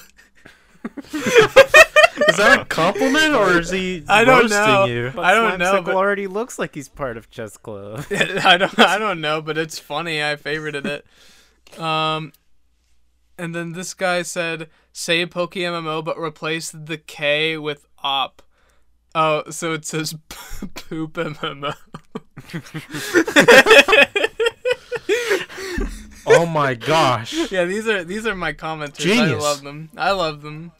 [2.27, 4.87] Is that a compliment or is he I don't know.
[4.87, 5.13] you?
[5.15, 8.05] But I don't know, Slimecicle but- already looks like he's part of Chess Club.
[8.11, 10.23] I don't I don't know, but it's funny.
[10.23, 11.81] I favorited it.
[11.81, 12.33] Um,
[13.39, 18.43] and then this guy said, "Say Poke MMO, but replace the K with op."
[19.21, 21.75] Oh, so it says poop MMO.
[26.31, 27.51] Oh my gosh.
[27.51, 29.19] yeah, these are these are my commenters.
[29.19, 29.89] I love them.
[29.97, 30.73] I love them.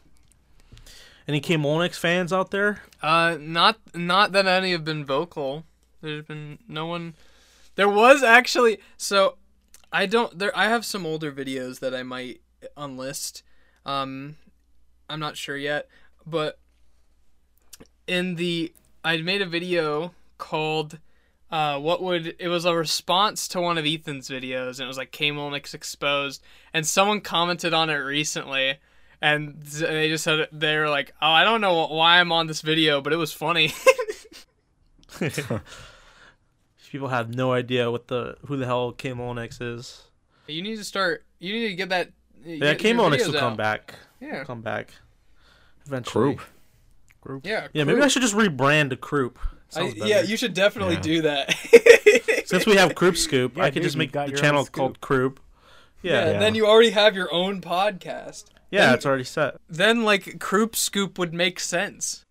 [1.27, 2.83] Any K Mulinix fans out there?
[3.01, 5.65] Uh, not not that any have been vocal.
[6.01, 7.15] There's been no one.
[7.75, 9.37] There was actually so.
[9.91, 10.37] I don't.
[10.37, 10.55] There.
[10.55, 12.41] I have some older videos that I might
[12.77, 13.41] unlist.
[13.87, 14.35] Um,
[15.09, 15.87] I'm not sure yet,
[16.27, 16.59] but
[18.09, 20.99] in the I made a video called.
[21.51, 24.97] Uh, what would it was a response to one of Ethan's videos, and it was
[24.97, 26.43] like K Mulinix exposed,
[26.73, 28.77] and someone commented on it recently,
[29.19, 32.61] and they just said they were like, "Oh, I don't know why I'm on this
[32.61, 33.73] video, but it was funny."
[36.91, 40.03] People have no idea what the who the hell K Mulinix is.
[40.47, 41.25] you need to start.
[41.39, 42.11] You need to get that.
[42.45, 43.95] Yeah, get K your Mulinix videos will come back.
[44.21, 44.91] Yeah, Come back.
[45.85, 46.37] Eventually.
[47.25, 47.45] Kroop.
[47.45, 49.35] yeah, Yeah, maybe I should just rebrand to Kroop.
[49.75, 51.01] I, yeah, you should definitely Yeah.
[51.01, 51.53] do that.
[52.45, 55.37] Since we have Kroop Scoop, Yeah, I could dude, just make the channel called Kroop.
[56.01, 58.45] Yeah, and then you already have your own podcast.
[58.71, 59.57] yeah, Then- it's already set.
[59.69, 62.25] Then like Kroop Scoop would make sense.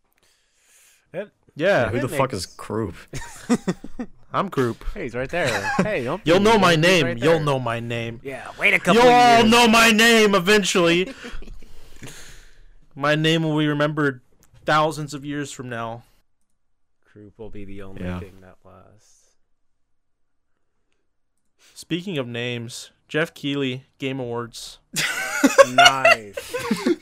[1.56, 2.94] Yeah, Who the That fuck is Kroop?
[4.32, 4.76] I'm Kroop.
[4.94, 5.48] Hey, he's right there.
[5.78, 6.22] Hey, don't.
[6.24, 7.04] You'll know my name.
[7.04, 8.20] right You'll know my name.
[8.22, 11.12] Yeah, wait a couple You'll of all know my name eventually.
[12.94, 14.20] my name will be remembered
[14.68, 16.02] thousands of years from now.
[17.10, 18.20] Kroop will be the only Yeah.
[18.20, 19.30] thing that lasts.
[21.74, 24.78] Speaking of names, Geoff Keighley, Game Awards.
[25.72, 26.54] nice.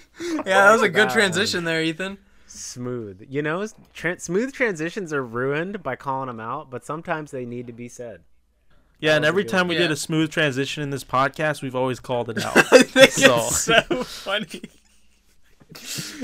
[0.47, 2.19] Yeah, that was a good That transition there, Ethan.
[2.47, 3.27] Smooth.
[3.29, 7.67] You know, tra- smooth transitions are ruined by calling them out, but sometimes they need
[7.67, 8.23] to be said.
[9.01, 9.83] Yeah, That and was a every good time we one.
[9.83, 12.57] did a smooth transition in this podcast, we've always called it out.
[12.73, 14.63] I think So- it's so funny.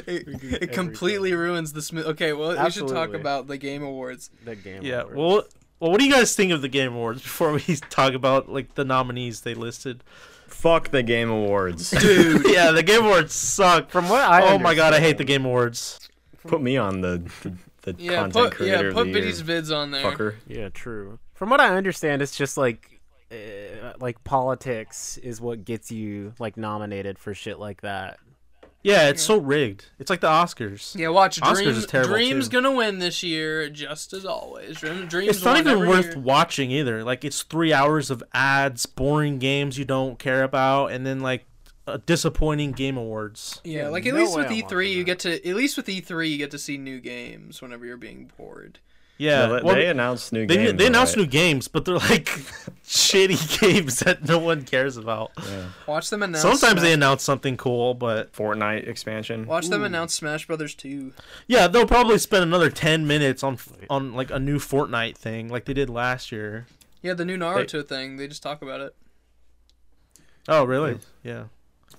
[0.07, 2.07] It, it every completely ruins the smooth.
[2.07, 4.31] Okay, well, we should talk about the Game Awards.
[4.45, 4.83] The game.
[4.83, 5.03] yeah.
[5.03, 5.17] awards.
[5.17, 5.45] Well,
[5.83, 7.61] well, what do you guys think of the Game Awards before we
[7.91, 10.05] talk about like the nominees they listed?
[10.47, 11.91] Fuck the Game Awards.
[12.01, 12.47] Dude.
[12.49, 13.91] yeah, the Game Awards suck.
[13.91, 16.09] from what I oh my god, I hate the Game Awards.
[16.47, 19.23] Put me on the the, the Yeah, content put creator yeah, of put the year,
[19.23, 20.05] Viddy's vids on there.
[20.05, 20.35] fucker.
[20.47, 21.19] Yeah, true.
[21.35, 23.01] From what I understand, it's just like,
[23.33, 28.21] uh, like politics is what gets you like nominated for shit like that.
[28.83, 29.85] Yeah, it's so rigged.
[30.01, 30.99] It's like the Oscars.
[30.99, 32.53] Yeah, watch Oscars is terrible, Dreams too.
[32.53, 34.79] gonna win this year, just as always.
[34.79, 35.37] Dream- Dreams.
[35.37, 36.19] It's not even worth year.
[36.19, 37.05] watching either.
[37.05, 41.45] Like it's three hours of ads, boring games you don't care about, and then like
[41.87, 43.61] a disappointing Game Awards.
[43.65, 45.05] Yeah, Yeah, like at no least with E3, you that.
[45.05, 48.31] get to at least with E3 you get to see new games whenever you're being
[48.37, 48.79] bored.
[49.23, 50.79] Yeah, No, they, well, they announced new they, games.
[50.79, 51.23] they announced right?
[51.23, 52.25] new games, but they're like
[52.85, 55.31] shitty games that no one cares about.
[55.49, 55.67] Yeah.
[55.87, 56.43] Watch them announce.
[56.43, 59.47] Sometimes they announce something cool, but Fortnite expansion.
[59.47, 61.13] watch them announce Smash Brothers 2.
[61.47, 63.59] yeah, they'll probably spend another ten minutes on
[63.89, 66.67] on like a new Fortnite thing, like they did last year.
[67.01, 68.17] Yeah, the new Naruto thing.
[68.17, 68.95] They just talk about it.
[70.49, 70.99] Oh, really?
[71.23, 71.45] Yeah.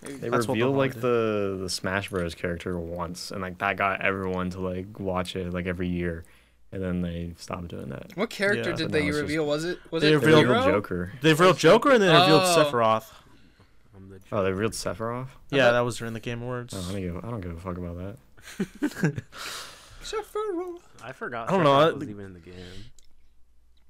[0.01, 3.77] They That's what revealed they'll like the the Smash Bros character once, and like that
[3.77, 6.25] got everyone to like watch it like every year,
[6.73, 8.11] and then they stopped doing that.
[8.15, 9.45] What character Yeah, did they now it's just- reveal?
[9.45, 10.75] Was it was They it They revealed revealed Hero?
[10.77, 11.13] Joker.
[11.21, 12.65] They revealed Joker and then revealed Oh.
[12.71, 13.05] Sephiroth.
[14.09, 15.27] The Oh, they revealed Sephiroth.
[15.51, 16.73] Yeah, that was during the Game Awards.
[16.75, 17.17] Oh, I don't give.
[17.23, 19.23] I don't give a fuck about that.
[20.03, 20.79] Sephiroth.
[21.03, 21.49] I forgot.
[21.49, 22.55] I don't know, Sephiroth was even in the game.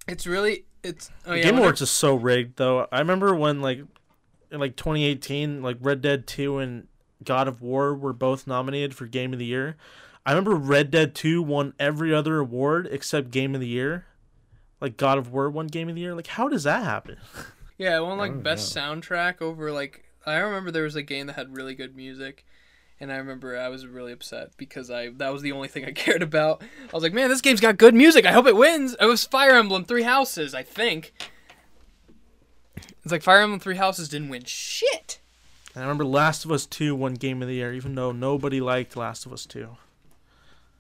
[0.08, 1.44] It's really it's oh The yeah.
[1.44, 2.88] Game whenever- Awards is so rigged, though.
[2.92, 3.80] I remember when, like,
[4.52, 6.88] in like 2018, like Red Dead 2 and
[7.24, 9.78] God of War were both nominated for Game of the Year.
[10.26, 14.06] I remember Red Dead 2 won every other award except Game of the Year.
[14.80, 16.16] Like God of War won Game of the Year.
[16.16, 17.18] Like, how does that happen?
[17.76, 21.26] Yeah, it won like Oh, best soundtrack over like I remember there was a game
[21.26, 22.46] that had really good music.
[23.00, 25.92] And I remember I was really upset because I that was the only thing I
[26.06, 26.62] cared about.
[26.62, 28.26] I was like, man, this game's got good music.
[28.28, 28.96] I hope it wins.
[29.02, 31.14] It was Fire Emblem Three Houses, I think.
[33.04, 35.20] It's like Fire Emblem Three Houses didn't win shit.
[35.74, 38.62] And I remember Last of Us 2 won Game of the Year, even though nobody
[38.62, 39.76] liked Last of Us 2.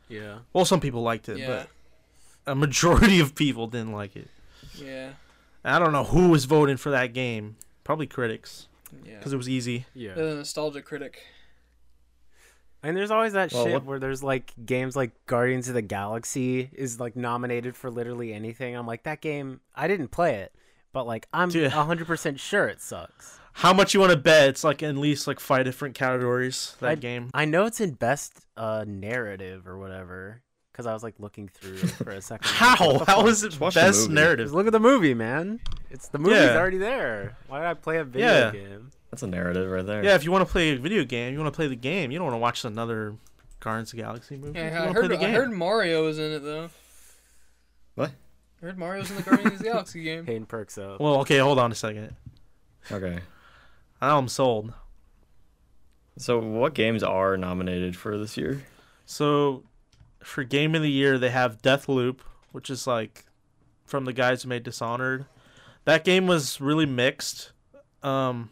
[0.09, 0.39] Yeah.
[0.53, 1.47] Well, some people liked it, Yeah,
[2.45, 4.27] but a majority of people didn't like it.
[4.75, 5.11] yeah,
[5.63, 7.55] I don't know who was voting for that game.
[7.83, 8.67] Probably critics,
[9.05, 9.17] yeah.
[9.17, 9.85] because it was easy.
[9.93, 10.13] Yeah.
[10.13, 11.21] The nostalgia critic.
[12.85, 15.81] And there's always that Well, shit what- where there's like games like Guardians of the
[15.81, 18.75] Galaxy is like nominated for literally anything.
[18.75, 20.53] I'm like, that game, I didn't play it,
[20.93, 23.39] but like I'm 100% sure it sucks.
[23.55, 24.49] How much you want to bet?
[24.49, 26.75] It's like at least like five different categories.
[26.79, 27.29] That I- game.
[27.33, 31.77] I know it's in best uh, narrative or whatever because I was like looking through
[31.77, 32.47] for a second.
[32.49, 32.93] How?
[32.93, 33.43] what the How fuck?
[33.53, 34.13] it watch best movie.
[34.15, 34.45] narrative?
[34.47, 35.59] Just look at the movie, man.
[35.91, 36.57] It's the movie's Yeah.
[36.57, 37.37] already there.
[37.47, 38.51] Why did I play a video Yeah.
[38.51, 38.89] game?
[39.11, 40.03] That's a narrative right there.
[40.03, 42.09] Yeah, if you want to play a video game, you want to play the game.
[42.09, 43.15] You don't want to watch another
[43.59, 44.57] Guardians of the Galaxy movie.
[44.57, 45.11] Yeah, I heard.
[45.11, 46.71] the I heard Mario was in it though.
[47.93, 48.11] What?
[48.63, 50.25] I heard Mario's in the Guardians of the Galaxy game.
[50.25, 51.01] Hayden perks up.
[51.01, 52.15] Well, okay, hold on a second.
[52.89, 53.19] Okay.
[54.01, 54.73] Now I'm sold.
[56.17, 58.63] So, what games are nominated for this year?
[59.05, 59.63] So,
[60.23, 62.19] for game of the year, they have Deathloop,
[62.53, 63.25] which is like
[63.85, 65.25] from the guys who made Dishonored.
[65.85, 67.51] That game was really mixed.
[68.01, 68.49] Um,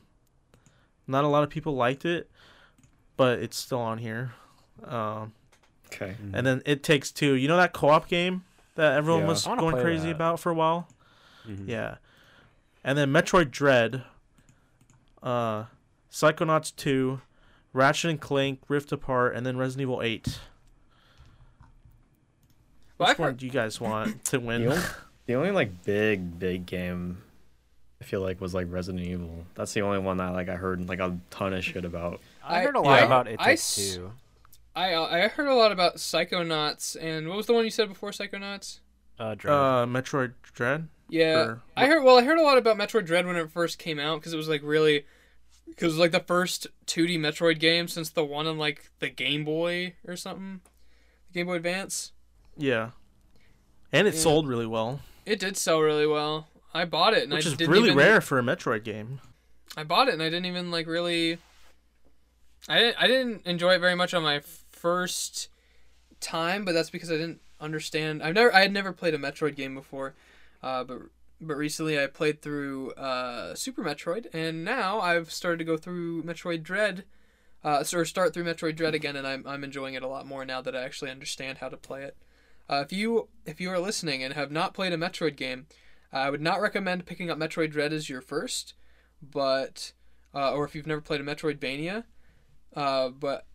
[1.07, 2.29] not a lot of people liked it,
[3.15, 4.33] but it's still on here.
[4.83, 5.33] Um,
[5.87, 6.15] Okay.
[6.33, 7.33] and then It Takes Two.
[7.35, 8.43] You know that co-op game
[8.81, 9.27] that everyone Yeah.
[9.27, 10.15] was going crazy that.
[10.15, 10.87] about for a while?
[11.47, 11.67] Mhm.
[11.67, 11.95] Yeah.
[12.83, 14.03] And then Metroid Dread,
[15.21, 15.65] uh,
[16.11, 17.21] Psychonauts 2,
[17.73, 20.39] Ratchet and Clank, Rift Apart, and then Resident Evil 8.
[22.97, 24.63] Well, Which I've one heard- do you guys want to win?
[24.63, 24.83] The only,
[25.27, 27.21] the only like big big game
[27.99, 29.45] I feel like was like Resident Evil.
[29.55, 32.19] That's the only one that like I heard like a ton of shit about.
[32.43, 33.05] I I- heard a lot yeah.
[33.05, 34.11] about it I takes s- two.
[34.75, 38.11] I I heard a lot about Psychonauts and what was the one you said before
[38.11, 38.79] Psychonauts?
[39.19, 39.53] Uh, Dread.
[39.53, 40.87] Uh, Metroid Dread.
[41.09, 42.03] Yeah, Or- I heard.
[42.03, 44.37] Well, I heard a lot about Metroid Dread when it first came out because it
[44.37, 45.05] was like really,
[45.67, 49.09] because it was like the first 2D Metroid game since the one on like the
[49.09, 50.61] Game Boy or something,
[51.31, 52.13] the Game Boy Advance.
[52.57, 52.91] Yeah.
[53.91, 54.19] And it Yeah.
[54.21, 56.47] sold really well, It did sell really well.
[56.73, 59.19] I bought it and which I is didn't really even, rare for a Metroid game.
[59.75, 61.37] I bought it and I didn't even like really.
[62.69, 64.41] I didn't, I didn't enjoy it very much on my
[64.81, 65.49] first
[66.19, 68.23] time, but that's because I didn't understand.
[68.23, 70.15] I've never I had never played a Metroid game before,
[70.63, 71.03] uh, but
[71.39, 76.23] but recently I played through uh, Super Metroid, and now I've started to go through
[76.23, 77.05] Metroid Dread,
[77.63, 80.45] uh, or start through Metroid Dread again, and I'm I'm enjoying it a lot more
[80.45, 82.17] now that I actually understand how to play it.
[82.69, 85.67] Uh, if you if you are listening and have not played a Metroid game,
[86.11, 88.73] I would not recommend picking up Metroid Dread as your first,
[89.21, 89.93] but
[90.33, 92.05] uh, or if you've never played a Metroidvania,
[92.75, 93.45] uh, but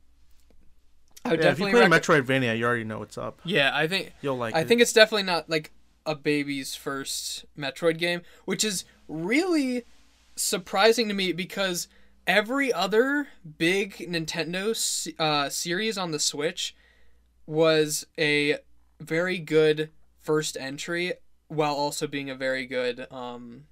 [1.27, 3.41] I would Yeah, if you definitely play rec- Metroidvania, you already know what's up.
[3.45, 4.69] yeah, I think You'll like I it.
[4.69, 5.73] think it's definitely not like
[6.05, 9.85] a baby's first Metroid game, which is really
[10.37, 11.89] surprising to me because
[12.27, 16.75] every other big Nintendo uh, series on the Switch
[17.47, 18.59] was a
[19.01, 21.13] very good first entry
[21.49, 23.65] while also being a very good um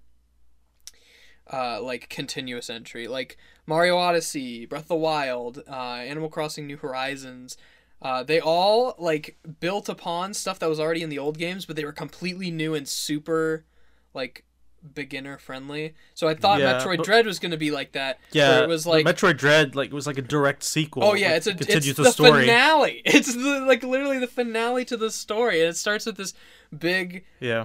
[1.53, 6.77] uh like continuous entry like Mario Odyssey, Breath of the Wild, uh Animal Crossing New
[6.77, 7.57] Horizons
[8.03, 11.75] uh, they all like built upon stuff that was already in the old games, but
[11.75, 13.65] they were completely new and super
[14.13, 14.45] like
[14.93, 15.95] beginner friendly.
[16.13, 18.19] So I thought Yeah, Metroid but- Dread was gonna be like that.
[18.33, 19.75] yeah, it was like Metroid Dread.
[19.75, 21.03] Like it was like a direct sequel.
[21.03, 22.43] Oh yeah, it's a continues it's the, the story.
[22.45, 23.01] finale.
[23.07, 26.35] It's the, like literally the finale to the story, and it starts with this
[26.77, 27.65] big, Yeah,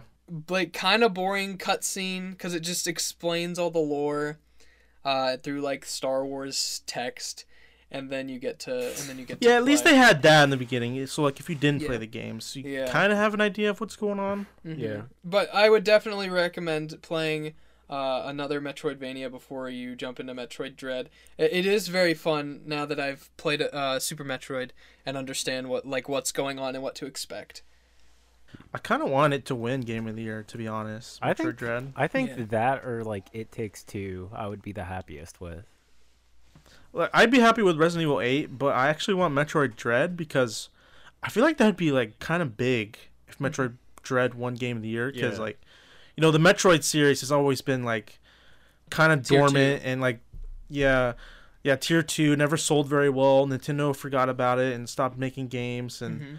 [0.49, 4.37] like kind of boring cutscene because it just explains all the lore
[5.05, 7.45] uh, through like Star Wars text,
[7.91, 9.55] and then you get to and then you get to yeah.
[9.55, 11.05] At least they had that in the beginning.
[11.07, 11.99] So like, if you didn't play Yeah.
[11.99, 12.91] the games, you Yeah.
[12.91, 14.47] kind of have an idea of what's going on.
[14.65, 14.79] Mhm.
[14.79, 15.01] Yeah.
[15.23, 17.53] But I would definitely recommend playing
[17.89, 21.09] uh, another Metroidvania before you jump into Metroid Dread.
[21.39, 24.69] It, it is very fun now that I've played uh, Super Metroid
[25.07, 27.63] and understand what like what's going on and what to expect.
[28.73, 31.19] I kind of want it to win Game of the Year, to be honest.
[31.21, 31.93] I think- Dread.
[31.95, 32.45] I think Yeah.
[32.49, 35.65] that or like It Takes Two, I would be the happiest with.
[36.93, 40.69] Like, I'd be happy with Resident Evil 8, but I actually want Metroid Dread because
[41.21, 44.83] I feel like that'd be like kind of big if Metroid Dread won Game of
[44.83, 45.11] the Year.
[45.11, 45.43] Because Yeah.
[45.43, 45.61] like,
[46.15, 48.19] you know, the Metroid series has always been like
[48.89, 50.19] kind of Tier dormant and like,
[50.69, 51.13] yeah,
[51.63, 53.45] yeah, tier two never sold very well.
[53.45, 56.37] Nintendo forgot about it and stopped making games and Mhm.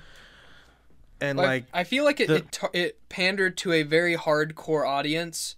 [1.21, 3.83] And But I- like I feel like it the- it, tar- it pandered to a
[3.83, 5.57] very hardcore audience,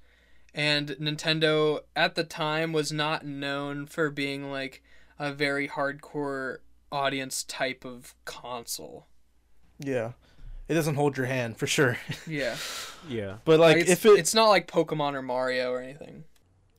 [0.55, 4.83] and Nintendo at the time was not known for being like
[5.19, 6.59] a very hardcore
[6.91, 9.07] audience type of console.
[9.79, 10.13] yeah,
[10.69, 11.99] it doesn't hold your hand for sure.
[12.27, 12.57] Yeah,
[13.09, 13.39] Yeah.
[13.45, 16.25] but like, it's, if it it's not like Pokemon or Mario or anything.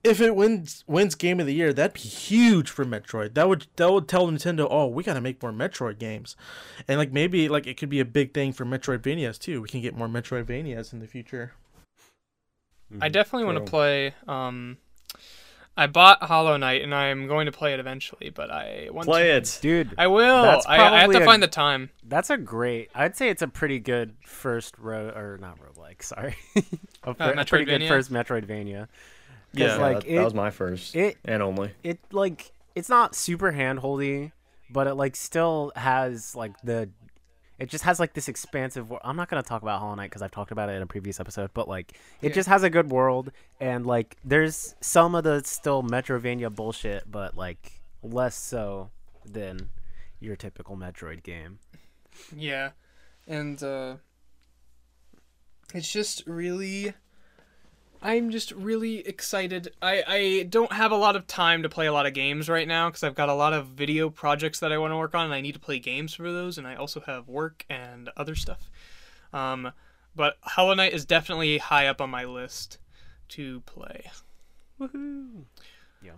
[0.03, 3.33] If it wins wins Game of the Year, that'd be huge for Metroid.
[3.35, 6.35] That would that would tell Nintendo, oh, we gotta make more Metroid games,
[6.87, 9.61] and like maybe like it could be a big thing for Metroidvanias too.
[9.61, 11.53] We can get more Metroidvanias in the future.
[13.01, 13.11] I Mhm.
[13.13, 14.13] definitely want to play.
[14.27, 14.77] Um,
[15.75, 19.23] I bought Hollow Knight and I'm going to play it eventually, but I want Play
[19.29, 19.35] to...
[19.37, 19.57] it.
[19.59, 20.43] Dude, I will.
[20.43, 21.89] That's I, I have to a- find the time.
[22.03, 22.91] that's a great.
[22.93, 26.03] I'd say it's a pretty good first row or not roguelike.
[26.03, 26.35] Sorry,
[27.03, 27.87] a, fir- a pretty good Metroidvania?
[27.87, 28.87] first Metroidvania.
[29.53, 31.71] Yeah, Yeah, like, that, it- that was my first It and only.
[31.83, 34.31] it like it's not super handholdy,
[34.69, 36.89] but it like still has like the.
[37.59, 38.89] It just has like this expansive.
[38.89, 40.87] wor- I'm not gonna talk about Hollow Knight because I've talked about it in a
[40.87, 42.33] previous episode, but like it Yeah.
[42.33, 47.37] just has a good world and like there's some of the still Metroidvania bullshit, but
[47.37, 48.89] like less so
[49.23, 49.69] than
[50.19, 51.59] your typical Metroid game.
[52.35, 52.71] Yeah,
[53.27, 53.97] and uh,
[55.73, 56.93] it's just really.
[58.03, 59.73] I'm just really excited.
[59.81, 62.67] I, I don't have a lot of time to play a lot of games right
[62.67, 65.25] now because I've got a lot of video projects that I want to work on
[65.25, 68.35] and I need to play games for those and I also have work and other
[68.35, 68.69] stuff.
[69.31, 69.71] Um,
[70.15, 72.77] but Hollow Knight is definitely high up on my list
[73.29, 74.11] to play.
[74.79, 75.45] Woohoo!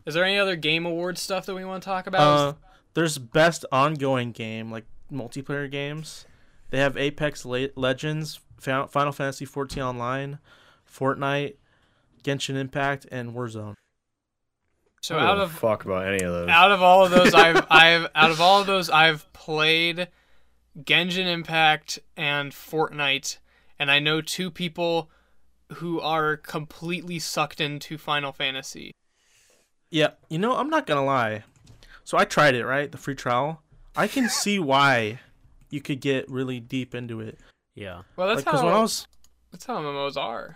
[0.06, 2.22] Is there any other game award stuff that we want to talk about?
[2.22, 2.54] Uh,
[2.96, 6.26] there's best ongoing game like multiplayer games.
[6.72, 10.40] They have Apex Le- Legends, Final Fantasy 14 Online,
[10.92, 11.56] Fortnite,
[12.26, 13.76] Genshin Impact, and Warzone.
[15.02, 16.50] so I out of fuck about any of those.
[16.50, 20.08] out of all of those I've I've out of all of those I've played
[20.78, 23.38] Genshin Impact and Fortnite
[23.80, 25.10] and I know two people
[25.76, 28.92] who are completely sucked into Final Fantasy.
[29.92, 31.44] Yeah, you know, I'm not gonna lie.
[32.04, 32.92] So I tried it, right?
[32.92, 33.62] The free trial.
[33.96, 35.20] I can see why
[35.70, 37.40] you could get really deep into it.
[37.76, 38.02] Yeah.
[38.16, 39.08] Well, that's Like, 'cause how when I was
[39.52, 40.56] that's how MMOs are.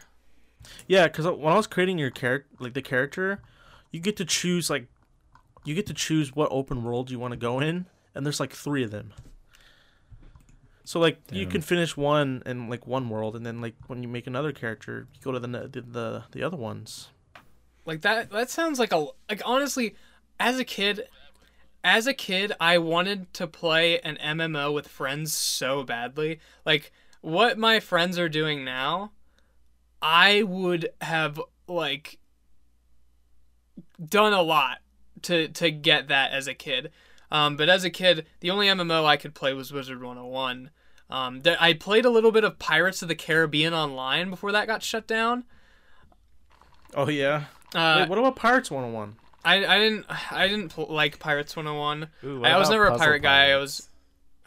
[0.87, 3.41] Yeah, because when I was creating your character, like the character,
[3.91, 4.87] you get to choose like,
[5.65, 7.85] you get to choose what open world you want to go in,
[8.15, 9.13] and there's like three of them.
[10.83, 14.09] So like you can finish one in like one world, and then like when you
[14.09, 17.09] make another character, you go to the the the, the other ones.
[17.85, 19.95] Like that that sounds like a like honestly,
[20.39, 21.07] as a kid
[21.83, 26.39] as a kid, I wanted to play an MMO with friends so badly.
[26.65, 26.91] Like
[27.21, 29.11] what my friends are doing now,
[30.01, 32.19] I would have like
[34.03, 34.79] done a lot
[35.23, 36.91] to to get that as a kid.
[37.31, 40.71] Um, but as a kid, the only MMO I could play was Wizard 101.
[41.11, 44.67] Um, there, I played a little bit of Pirates of the Caribbean online before that
[44.67, 45.43] got shut down.
[46.95, 47.45] Oh yeah.
[47.75, 49.15] Uh, Wait, what about Pirates 101?
[49.43, 52.09] I, I didn't I didn't pl- like Pirates 101.
[52.23, 53.51] Ooh, I was never a pirate guy.
[53.51, 53.88] I was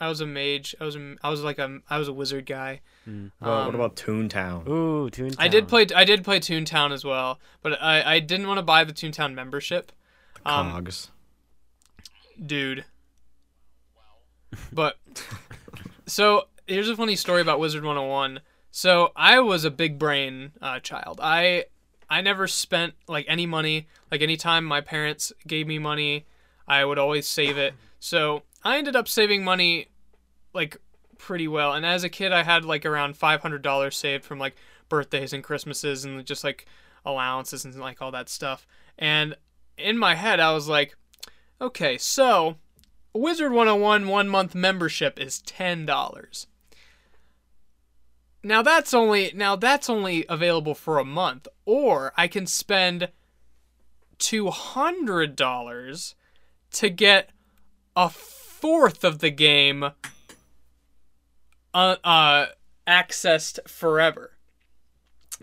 [0.02, 0.74] I was a mage.
[0.80, 2.80] I was a, I was like a I was a wizard guy.
[3.04, 4.66] What Um, what about Toontown?
[4.66, 5.36] Ooh, Toontown.
[5.38, 8.62] I did play I did play Toontown as well, but I, I didn't want to
[8.62, 9.92] buy the Toontown membership.
[10.44, 11.12] Um, Cogs.
[12.44, 12.84] dude.
[14.72, 14.96] But
[16.06, 18.40] so here's a funny story about Wizard 101.
[18.72, 21.20] So I was a big brain uh, child.
[21.22, 21.66] I
[22.10, 23.86] I never spent like any money.
[24.10, 26.26] Like anytime my parents gave me money,
[26.66, 27.74] I would always save it.
[28.00, 29.86] So I ended up saving money
[30.52, 30.76] like
[31.18, 31.72] pretty well.
[31.72, 34.56] And as a kid, I had like around five hundred dollars saved from like
[34.88, 36.66] birthdays and Christmases and just like
[37.04, 38.66] allowances and like all that stuff.
[38.98, 39.36] And
[39.78, 40.96] in my head, I was like,
[41.60, 42.56] okay, so
[43.14, 46.46] Wizard 101 one month membership is ten dollars.
[48.42, 53.10] Now that's only now that's only available for a month, or I can spend
[54.18, 56.14] two hundred dollars
[56.72, 57.30] to get
[57.94, 59.90] a fourth of the game
[61.74, 62.46] uh, uh
[62.86, 64.32] accessed forever.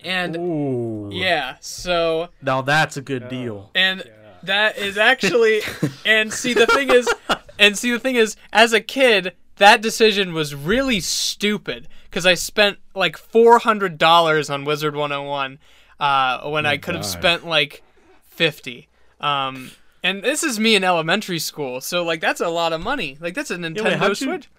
[0.03, 1.09] And Ooh.
[1.11, 3.71] yeah, so Now that's a good deal.
[3.75, 4.03] and
[4.43, 5.61] that is actually
[6.05, 7.09] and see the thing is
[7.57, 12.33] and see the thing is as a kid that decision was really stupid because I
[12.35, 15.59] spent like four hundred dollars on Wizard 101
[15.99, 17.83] uh, when I could have spent like
[18.23, 18.87] fifty.
[19.19, 19.71] Um,
[20.01, 23.17] and this is me in elementary school, so like that's a lot of money.
[23.19, 24.49] Like that's a Nintendo wait, how'd you- Switch.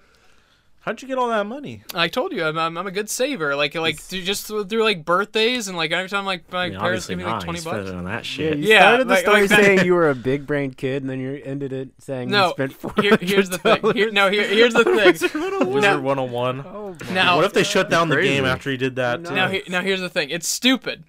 [0.83, 1.83] How'd you get all that money?
[1.95, 3.55] I told you I'm, I'm, I'm a good saver.
[3.55, 6.69] Like like through, just through, through like birthdays and like every time like my I
[6.71, 7.91] mean, parents give me like twenty You spent bucks.
[7.91, 8.59] it on that Yeah, shit.
[8.59, 11.11] you Yeah, started the like- story like saying you were a big brain kid, and
[11.11, 13.93] then you ended it saying No, you spent four here, here's the thing.
[13.93, 14.85] Here, no, here, here's the
[15.21, 15.31] thing.
[15.35, 16.61] Oh Wizard 101.
[16.61, 16.65] Oh,
[16.99, 19.21] oh Now, what if they shut down the game after he did that?
[19.21, 19.35] No.
[19.35, 20.31] Now, he, now here's the thing.
[20.31, 21.05] It's stupid.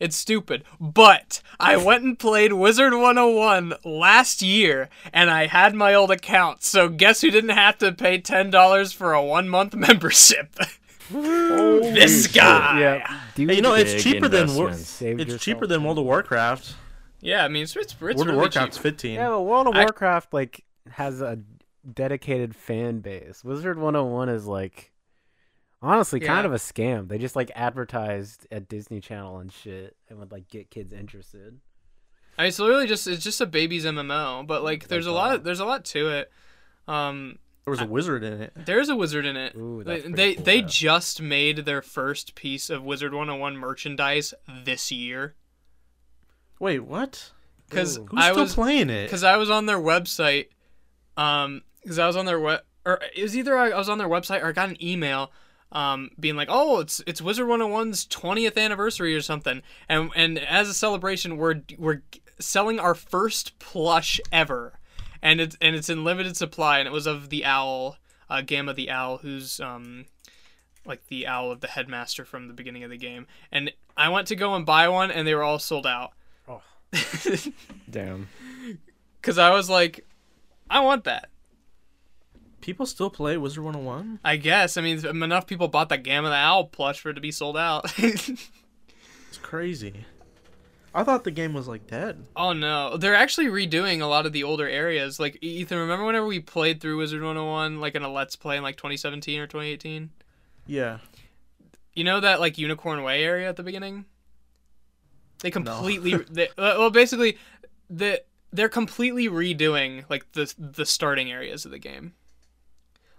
[0.00, 0.64] It's stupid.
[0.80, 6.62] But I went and played Wizard 101 last year, and I had my old account.
[6.62, 10.54] So guess who didn't have to pay ten dollars for a one month membership?
[11.10, 12.80] this guy.
[12.80, 13.20] Yeah.
[13.36, 15.40] Hey, you know, it's cheaper than War- it's yourself.
[15.40, 16.74] cheaper than World of Warcraft.
[17.20, 18.82] Yeah, I mean it's it's, it's World of Warcraft's cheap.
[18.82, 19.14] 15.
[19.14, 21.38] Yeah, but World of I- Warcraft like has a
[21.92, 23.44] dedicated fan base.
[23.44, 24.92] Wizard 101 is like
[25.84, 27.08] honestly kind of a scam.
[27.08, 31.60] They just like advertised at Disney Channel and shit and would like get kids interested.
[32.38, 35.44] I mean, it's literally just it's just a baby's MMO, but like there's a lot
[35.44, 36.32] there's a lot to it.
[36.88, 38.52] Um, There was a wizard in it.
[38.56, 39.54] there's a wizard in it.
[39.56, 40.66] Ooh, they that's pretty they, cool, they yeah.
[40.66, 45.34] just made their first piece of Wizard 101 merchandise this year.
[46.58, 47.30] Wait, what?
[47.68, 49.04] Because Who's I still was playing it?
[49.04, 50.48] because I was on their website,
[51.16, 53.98] um, because I was on their web, or it was either I I was on
[53.98, 55.32] their website or I got an email,
[55.74, 60.68] um, being like, oh, it's it's Wizard 101's 20th anniversary or something, and and as
[60.68, 62.02] a celebration, we're we're
[62.38, 64.78] selling our first plush ever,
[65.20, 67.96] and it's and it's in limited supply, and it was of the owl,
[68.30, 70.06] uh, Gamma the owl, who's um.
[70.86, 74.28] Like the owl of the headmaster from the beginning of the game, and I went
[74.28, 76.12] to go and buy one, and they were all sold out.
[76.46, 76.60] Oh.
[77.90, 78.28] Damn.
[79.20, 80.06] Because I was like,
[80.68, 81.30] I want that.
[82.64, 84.20] People still play Wizard 101?
[84.24, 84.78] I guess.
[84.78, 87.58] I mean, enough people bought the Gamma the Owl plush for it to be sold
[87.58, 87.92] out.
[89.28, 90.06] It's crazy.
[90.94, 92.24] I thought the game was like dead.
[92.36, 95.18] oh no, they're actually redoing a lot of the older areas.
[95.18, 98.62] Like Ethan, remember whenever we played through Wizard 101 like in a Let's Play in
[98.62, 100.08] like 2017 or 2018?
[100.68, 100.98] Yeah.
[101.94, 104.04] You know that like Unicorn Way area at the beginning?
[105.40, 107.36] They completely they, uh, well basically
[107.90, 112.14] the they're completely redoing like the the starting areas of the game.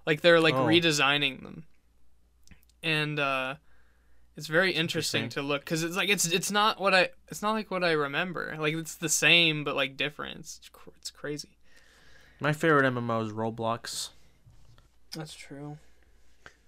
[0.06, 0.66] Like they're like Oh.
[0.66, 1.64] redesigning them.
[2.84, 3.56] And uh
[4.38, 5.44] it's very interesting, interesting.
[5.44, 7.92] to look cuz it's like it's it's not what I it's not like what I
[7.92, 8.56] remember.
[8.60, 10.40] Like it's the same but like different.
[10.40, 11.50] It's cr- it's crazy.
[12.40, 14.10] My favorite MMO is Roblox.
[15.16, 15.78] That's true.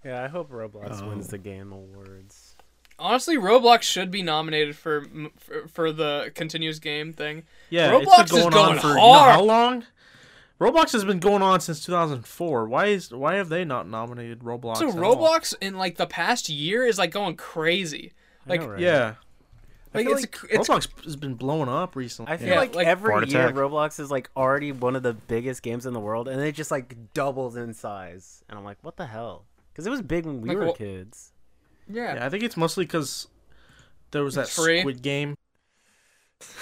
[0.04, 1.08] Yeah, I hope Roblox Oh.
[1.08, 2.54] wins the game awards.
[3.00, 5.06] honestly, Roblox should be nominated for
[5.38, 7.44] for, for the continuous game thing.
[7.70, 9.32] Yeah, Roblox it's been is going on going for you know hard.
[9.34, 9.84] how long?
[10.60, 12.66] Roblox has been going on since 2004.
[12.68, 14.78] Why is why have they not nominated Roblox?
[14.78, 15.16] So at all?
[15.16, 18.12] Roblox in like the past year is like going crazy.
[18.46, 18.80] Like know, right?
[18.80, 19.14] Yeah,
[19.94, 22.32] like feel it's like cr- it's Roblox has been blowing up recently.
[22.32, 23.54] I feel Yeah, like, like every year attack.
[23.54, 26.70] Roblox is like already one of the biggest games in the world, and it just
[26.72, 28.42] like doubles in size.
[28.48, 29.44] And I'm like, what the hell?
[29.72, 31.32] Because it was big when we Like, were wha- kids.
[31.88, 32.14] yeah.
[32.16, 33.28] Yeah, I think it's mostly because
[34.10, 34.80] there was that free.
[34.80, 35.36] Squid Game.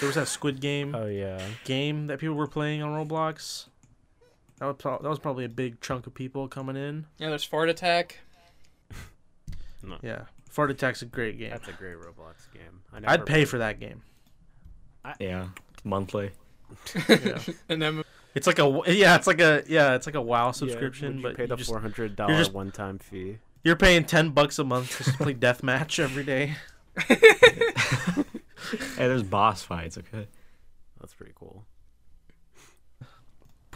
[0.00, 1.40] There was that Squid Game Oh yeah.
[1.64, 3.66] game that people were playing on Roblox.
[4.58, 7.06] That was, pro- that was probably a big chunk of people coming in.
[7.18, 8.20] Yeah, there's Fart Attack.
[9.82, 9.96] no.
[10.02, 11.50] Yeah, Fart Attack's a great game.
[11.50, 12.80] That's a great Roblox game.
[12.92, 14.02] I never I'd pay for that game.
[15.20, 15.48] Yeah,
[15.84, 16.30] monthly.
[17.08, 17.38] Yeah.
[17.68, 18.02] And then
[18.34, 21.22] It's like a yeah, it's like a yeah, it's like a WoW subscription, would you
[21.22, 23.38] but pay you the just, four hundred you're dollar just- one time fee.
[23.64, 26.54] you're paying ten bucks a month just to play deathmatch every day.
[28.68, 29.96] Hey, there's boss fights.
[29.96, 30.26] Okay.
[31.00, 31.64] That's pretty cool.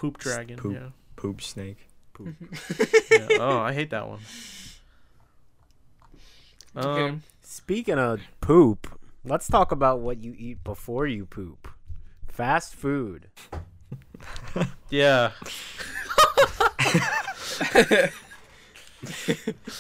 [0.01, 0.57] Poop dragon.
[0.57, 0.73] Poop.
[0.73, 0.89] Yeah.
[1.17, 1.77] Poop snake.
[2.19, 3.29] yeah.
[3.39, 4.21] Oh, I hate that one.
[6.73, 7.19] Um, Okay.
[7.43, 11.67] Speaking of poop, let's talk about what you eat before you poop.
[12.29, 13.27] Fast food.
[14.89, 15.33] yeah.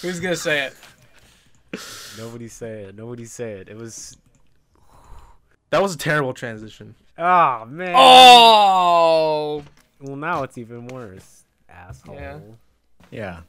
[0.02, 0.74] who's gonna say it?
[2.18, 2.96] Nobody say it.
[2.96, 3.68] Nobody say it.
[3.68, 4.16] It was.
[5.70, 6.96] That was a terrible transition.
[7.16, 7.94] Oh man.
[7.96, 9.62] Oh,
[10.00, 11.44] Well, now it's even worse.
[11.68, 12.14] Asshole.
[12.14, 12.38] Yeah.
[13.10, 13.40] Yeah.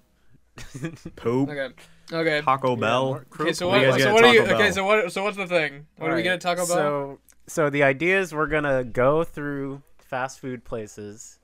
[1.15, 1.49] Poop.
[1.49, 1.69] okay,
[2.11, 2.41] okay.
[2.41, 3.05] Taco Bell.
[3.07, 3.99] more- Okay, so What do what?
[3.99, 4.41] you guys So what at are you?
[4.43, 5.11] Taco Okay, so what?
[5.11, 5.87] So what's the thing?
[5.97, 6.67] What are we gonna talk about?
[6.67, 11.39] So, so the idea is we're gonna go through fast food places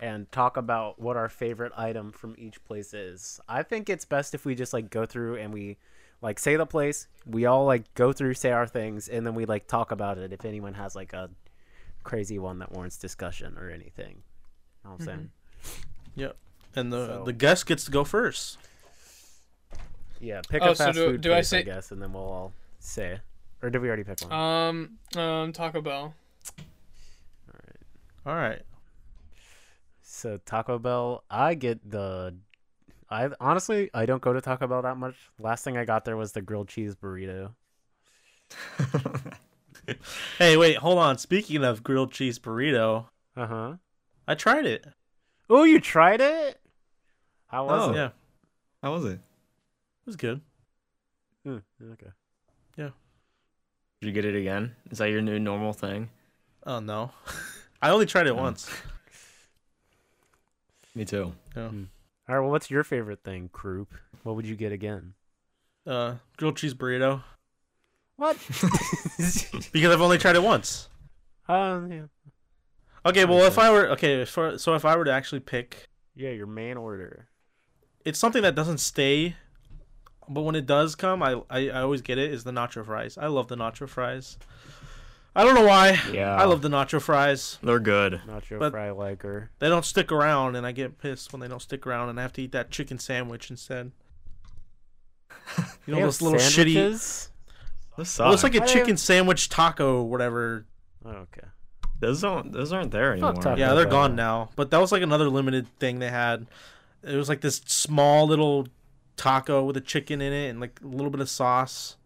[0.00, 3.40] and talk about what our favorite item from each place is.
[3.48, 5.78] I think it's best if we just like go through and we
[6.20, 7.06] like say the place.
[7.26, 10.32] We all like go through, say our things, and then we like talk about it.
[10.32, 11.30] If anyone has like a
[12.02, 14.22] crazy one that warrants discussion or anything,
[14.84, 15.30] know what I'm saying.
[16.16, 16.36] Yep.
[16.76, 18.58] And the So- the guest gets to go first.
[20.20, 22.02] Yeah, pick Oh, a so fast do- food do I place, I say- guess, and
[22.02, 23.20] then we'll all say.
[23.62, 24.32] Or did we already pick one?
[24.32, 26.14] um, um, Taco Bell.
[26.58, 27.76] All right.
[28.26, 28.62] All right.
[30.02, 32.34] So Taco Bell, I get the.
[33.10, 35.14] I honestly I don't go to Taco Bell that much.
[35.38, 37.54] Last thing I got there was the grilled cheese burrito.
[40.38, 41.16] Hey, wait, hold on.
[41.16, 43.06] Speaking of grilled cheese burrito,
[43.36, 43.72] Uh huh.
[44.28, 44.84] I tried it.
[45.50, 46.60] Oh, you tried it?
[47.46, 47.92] How was Oh.
[47.92, 47.96] it?
[47.96, 48.10] Yeah,
[48.82, 49.12] How was it?
[49.14, 49.20] It
[50.06, 50.40] was good.
[51.44, 51.58] Hmm,
[51.92, 52.10] okay.
[52.76, 52.90] Yeah.
[54.00, 54.74] Did you get it again?
[54.90, 56.10] Is that your new normal thing?
[56.66, 57.10] Oh no,
[57.82, 58.42] I only tried it Oh.
[58.42, 58.68] once.
[60.94, 61.32] Me too.
[61.56, 61.64] Yeah.
[61.66, 61.72] All
[62.34, 62.40] right.
[62.40, 63.86] Well, what's your favorite thing, Kroop?
[64.24, 65.14] What would you get again?
[65.86, 67.22] Uh, grilled cheese burrito
[68.16, 68.36] What?
[69.72, 70.88] because I've only tried it once.
[71.48, 72.02] um, yeah.
[73.06, 76.30] Okay, well, if I were okay, for, so if I were to actually pick, yeah,
[76.30, 77.28] your main order.
[78.04, 79.36] it's something that doesn't stay,
[80.28, 82.32] but when it does come, I, I I always get it.
[82.32, 83.16] Is the nacho fries?
[83.16, 84.36] I love the nacho fries.
[85.36, 86.00] I don't know why.
[86.12, 86.34] Yeah.
[86.34, 87.58] I love the nacho fries.
[87.62, 88.20] They're good.
[88.26, 89.50] Nacho But- fry liker.
[89.60, 92.22] They don't stick around, and I get pissed when they don't stick around, and I
[92.22, 93.92] have to eat that chicken sandwich instead.
[95.86, 96.74] You know those little shitty.
[96.74, 97.30] sandwiches?
[97.96, 100.66] Those Well, it's like a I have- chicken sandwich taco, whatever.
[101.04, 101.46] Oh, okay.
[102.00, 102.52] Those don't.
[102.52, 103.34] Those aren't there anymore.
[103.56, 104.08] Yeah, they're Bell.
[104.08, 104.50] gone now.
[104.56, 106.46] But that was like another limited thing they had.
[107.02, 108.68] It was like this small little
[109.16, 111.96] taco with a chicken in it and like a little bit of sauce.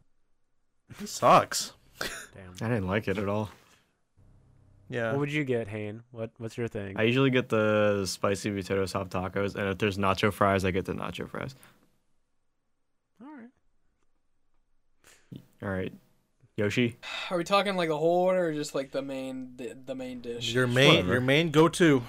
[1.01, 1.72] It sucks.
[2.01, 2.55] Damn.
[2.61, 3.51] I didn't like it at all.
[4.88, 5.12] Yeah.
[5.12, 6.03] What would you get, Hane?
[6.11, 6.97] What What's your thing?
[6.99, 10.84] I usually get the spicy potato soft tacos, and if there's nacho fries, I get
[10.84, 11.55] the nacho fries.
[13.22, 13.49] All right.
[15.62, 15.93] All right,
[16.57, 16.98] Yoshi.
[17.30, 20.20] Are we talking like the whole order or just like the main the, the main
[20.20, 20.53] dish?
[20.53, 21.12] Your main Whatever.
[21.12, 22.03] your main go to.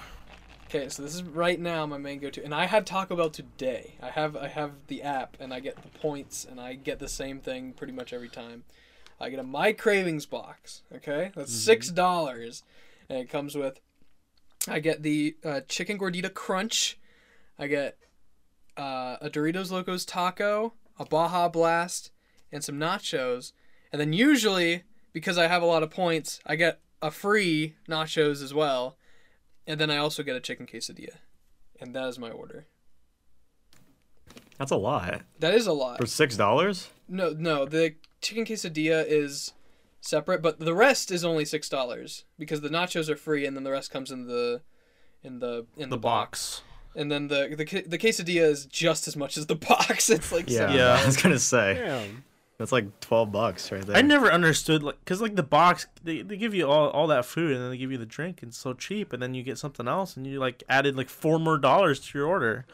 [0.68, 3.94] Okay, so this is right now my main go-to, and I had Taco Bell today.
[4.02, 7.08] I have I have the app, and I get the points, and I get the
[7.08, 8.64] same thing pretty much every time.
[9.22, 10.82] I get a My Cravings box.
[10.94, 12.64] Okay, that's six dollars,
[13.08, 13.80] and it comes with.
[14.68, 16.98] I get the uh, chicken gordita crunch.
[17.60, 17.98] I get
[18.76, 22.12] uh, a Doritos Locos taco, a Baja Blast,
[22.52, 23.54] and some nachos.
[23.94, 24.84] And then usually,
[25.14, 28.98] because I have a lot of points, I get a free nachos as well.
[29.66, 31.18] And then I also get a chicken quesadilla.
[31.80, 32.66] And that is my order.
[34.58, 35.98] That's a lot That is a lot.
[36.00, 36.90] for six dollars.
[37.08, 39.54] No, no, the chicken quesadilla is
[40.02, 43.64] separate, but the rest is only six dollars because the nachos are free, and then
[43.64, 44.62] the rest comes in the
[45.24, 46.60] in the in the, The box.
[46.60, 46.62] box.
[46.96, 50.10] And then the, the the quesadilla is just as much as the box.
[50.10, 51.00] It's like Yeah, Yeah.
[51.02, 51.74] I was gonna say.
[51.76, 52.24] Damn.
[52.58, 53.96] That's like twelve bucks right there.
[53.98, 57.26] I never understood like because like the box they, they give you all, all that
[57.26, 59.42] food and then they give you the drink and it's so cheap and then you
[59.44, 62.66] get something else and you like added like four more dollars to your order.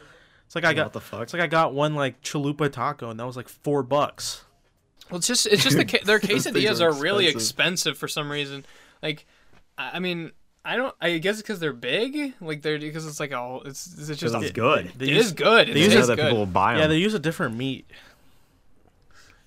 [0.45, 1.21] It's like I got what the fuck?
[1.23, 4.43] it's like I got one like chalupa taco and that was like four bucks.
[5.09, 7.41] Well, it's just it's just the ca- their Those things quesadillas are are really expensive.
[7.93, 8.65] expensive for some reason.
[9.01, 9.25] Like,
[9.77, 10.32] I I mean,
[10.65, 10.93] I don't.
[10.99, 12.34] I guess it's because they're big.
[12.41, 13.61] Like they're because it's like all.
[13.63, 14.21] It's it's just.
[14.21, 14.91] Because it's good.
[14.97, 15.67] They it use, is good.
[15.67, 16.23] they It use It's is just that good.
[16.25, 16.82] people will buy them.
[16.82, 17.89] Yeah, they use a different meat.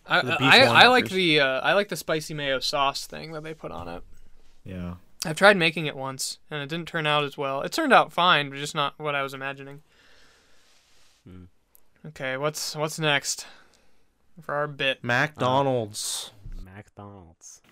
[0.07, 3.55] I, I, I like the uh, I like the spicy mayo sauce thing that they
[3.55, 4.03] put on it.
[4.65, 4.95] yeah.
[5.25, 7.63] I've tried making it once and it didn't turn out as well.
[7.63, 9.83] It turned out fine, but just not what I was imagining.
[11.25, 11.45] Hmm.
[12.05, 13.47] Okay, what's what's next
[14.41, 15.05] for our bit?
[15.05, 16.33] McDonald's.
[16.65, 17.63] McDonald's.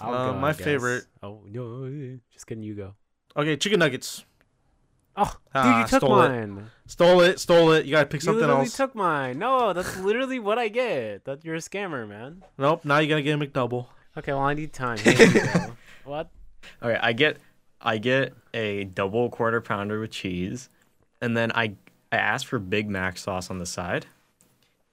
[0.00, 2.18] Uh, go, my favorite- Oh no!
[2.32, 2.62] Just kidding.
[2.62, 2.94] You go.
[3.36, 4.24] Okay, chicken nuggets.
[5.20, 6.28] Oh, dude, Ah, you took stole it.
[6.28, 6.70] mine.
[6.86, 7.84] Stole it, stole it.
[7.86, 8.76] You gotta pick You something literally else.
[8.76, 9.38] took mine.
[9.38, 11.24] No, that's literally what I get.
[11.24, 12.44] That you're a scammer, man.
[12.56, 13.86] nope, now you gotta get a McDouble.
[14.16, 14.98] Okay, well I need time.
[14.98, 15.72] Here you go.
[16.04, 16.30] what?
[16.82, 17.00] All right.
[17.02, 17.38] I get
[17.80, 20.68] I get a double quarter pounder with cheese,
[21.20, 21.74] and then I
[22.12, 24.06] I ask for Big Mac sauce on the side,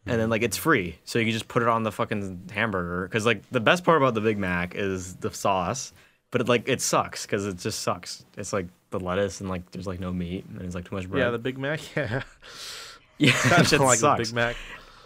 [0.06, 3.08] and then like it's free, so you can just put it on the fucking hamburger.
[3.08, 5.94] Cause like the best part about the Big Mac is the sauce,
[6.32, 8.26] but it like it sucks because it just sucks.
[8.38, 8.68] It's like
[8.98, 11.24] the lettuce and like there's like no meat and it's like too much bread.
[11.24, 11.80] Yeah, the Big Mac.
[11.96, 12.24] Yeah,
[13.18, 14.30] yeah, I that shit like the sucks.
[14.30, 14.56] Big Mac.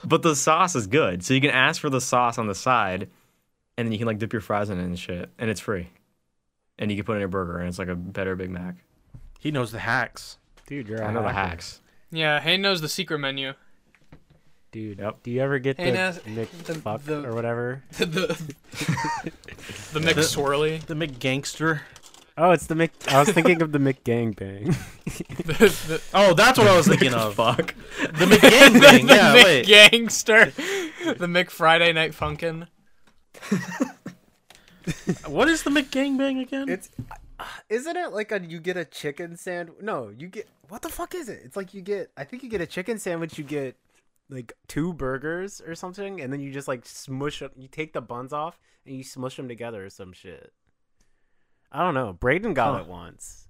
[0.03, 3.07] But the sauce is good, so you can ask for the sauce on the side,
[3.77, 5.89] and then you can like dip your fries in it and shit, and it's free.
[6.79, 8.75] And you can put it in your burger, and it's like a better Big Mac.
[9.39, 10.37] He knows the hacks.
[10.65, 11.81] Dude, you're a I know the hacks.
[12.11, 13.53] Yeah, Hayden knows the secret menu.
[14.71, 15.23] Dude, Yep.
[15.23, 17.83] do you ever get Hey, the Naz, Mick the- the- or whatever?
[17.97, 20.79] the the McSwirly.
[20.85, 21.81] The McGangster.
[22.41, 22.91] Oh, it's the Mick.
[23.09, 24.67] I was thinking of the Mick gangbang.
[25.45, 25.53] the,
[25.87, 27.35] the, Oh, that's what I was thinking of.
[27.35, 27.75] Fuck.
[27.99, 29.07] The McGangbang.
[29.07, 29.65] the Yeah, wait.
[29.67, 30.55] McGangster.
[31.17, 32.67] the McFriday Night Funkin'.
[35.27, 36.67] What is the McGangbang again?
[36.67, 36.89] It's
[37.69, 39.77] isn't it like a you get a chicken sandwich?
[39.81, 41.41] No, you get what the fuck is it?
[41.43, 43.75] It's like you get I think you get a chicken sandwich, you get
[44.29, 47.41] like two burgers or something, and then you just like smush.
[47.41, 50.51] You take the buns off and you smush them together or some shit.
[51.71, 52.13] I don't know.
[52.13, 52.81] Braden got Huh.
[52.81, 53.47] it once.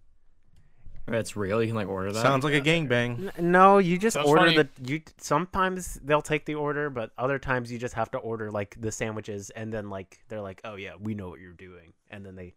[1.06, 1.60] That's real.
[1.62, 2.22] You can like order that.
[2.22, 3.32] Sounds like a gangbang.
[3.40, 4.58] N- No, you just Sounds order funny.
[4.58, 5.02] the you.
[5.18, 8.92] Sometimes they'll take the order, but other times you just have to order like the
[8.92, 12.36] sandwiches, and then like they're like, "Oh yeah, we know what you're doing," and then
[12.36, 12.54] they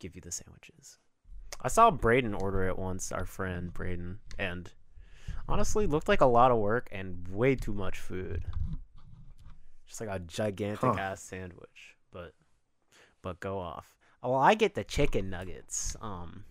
[0.00, 0.98] give you the sandwiches.
[1.62, 4.70] I saw Braden order it once, our friend Braden, and
[5.48, 8.44] honestly looked like a lot of work and way too much food.
[9.86, 11.00] Just like a gigantic Huh.
[11.00, 12.34] ass sandwich, but
[13.22, 13.96] but go off.
[14.22, 15.96] Oh, I get the chicken nuggets.
[16.00, 16.44] Um,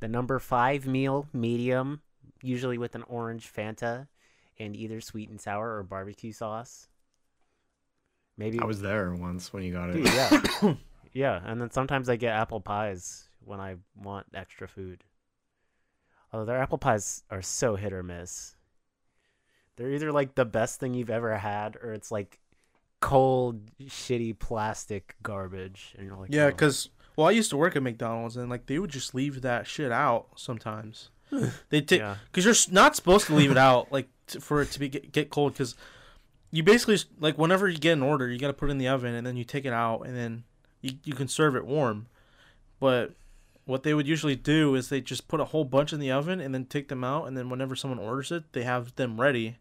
[0.00, 2.00] the number five meal, medium,
[2.42, 4.06] usually with an orange Fanta,
[4.58, 6.88] and either sweet and sour or barbecue sauce.
[8.36, 9.94] Maybe I was there once when you got it.
[9.94, 10.74] Dude, yeah.
[11.12, 15.02] yeah, and then sometimes I get apple pies when I want extra food.
[16.32, 18.54] Although their apple pies are so hit or miss.
[19.76, 22.38] They're either like the best thing you've ever had, or it's like
[23.00, 26.52] cold, shitty plastic garbage, and you're like, Yeah, "Oh."
[27.18, 29.66] Because well, I used to work at McDonald's and like they would just leave that
[29.66, 31.10] shit out sometimes.
[31.70, 32.16] they take Yeah.
[32.30, 35.12] because you're not supposed to leave it out like t- for it to be get,
[35.12, 35.74] get cold because
[36.50, 38.88] you basically like whenever you get an order you got to put it in the
[38.88, 40.44] oven and then you take it out and then
[40.80, 42.06] you, you can serve it warm.
[42.80, 43.14] But
[43.66, 46.40] what they would usually do is they just put a whole bunch in the oven
[46.40, 49.56] and then take them out and then whenever someone orders it they have them ready,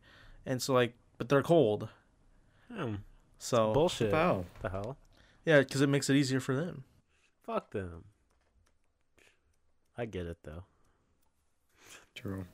[0.45, 1.89] and so like but they're cold
[2.73, 2.95] Hmm,
[3.39, 4.11] so bullshit.
[4.13, 4.45] Wow.
[4.61, 4.97] The hell?
[5.43, 6.83] yeah because it makes it easier for them.
[7.47, 8.03] Fuck them.
[9.97, 10.65] I get it though.
[12.13, 12.45] True.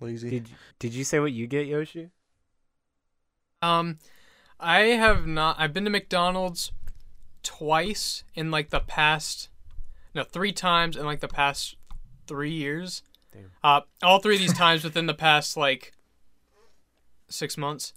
[0.00, 0.30] Lazy.
[0.30, 0.48] Did
[0.78, 2.10] Did you say what you get, Yoshi?
[3.60, 3.98] Um,
[4.60, 5.56] I have not.
[5.58, 6.70] I've been to McDonald's
[7.42, 9.48] twice in like the past,
[10.14, 11.74] no, three times in like the past
[12.28, 13.02] three years.
[13.32, 13.50] Damn.
[13.64, 15.92] Uh, all three of these times within the past like
[17.28, 17.92] six months.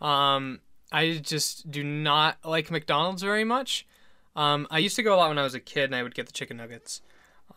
[0.00, 0.60] Um,
[0.92, 3.84] I just do not like McDonald's very much.
[4.38, 6.14] Um, I used to go a lot when I was a kid, and I would
[6.14, 7.02] get the chicken nuggets.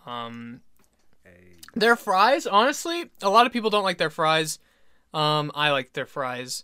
[0.07, 0.61] Um,
[1.75, 4.57] their fries, honestly, a lot of people don't like their fries.
[5.13, 6.63] Um, I like their fries,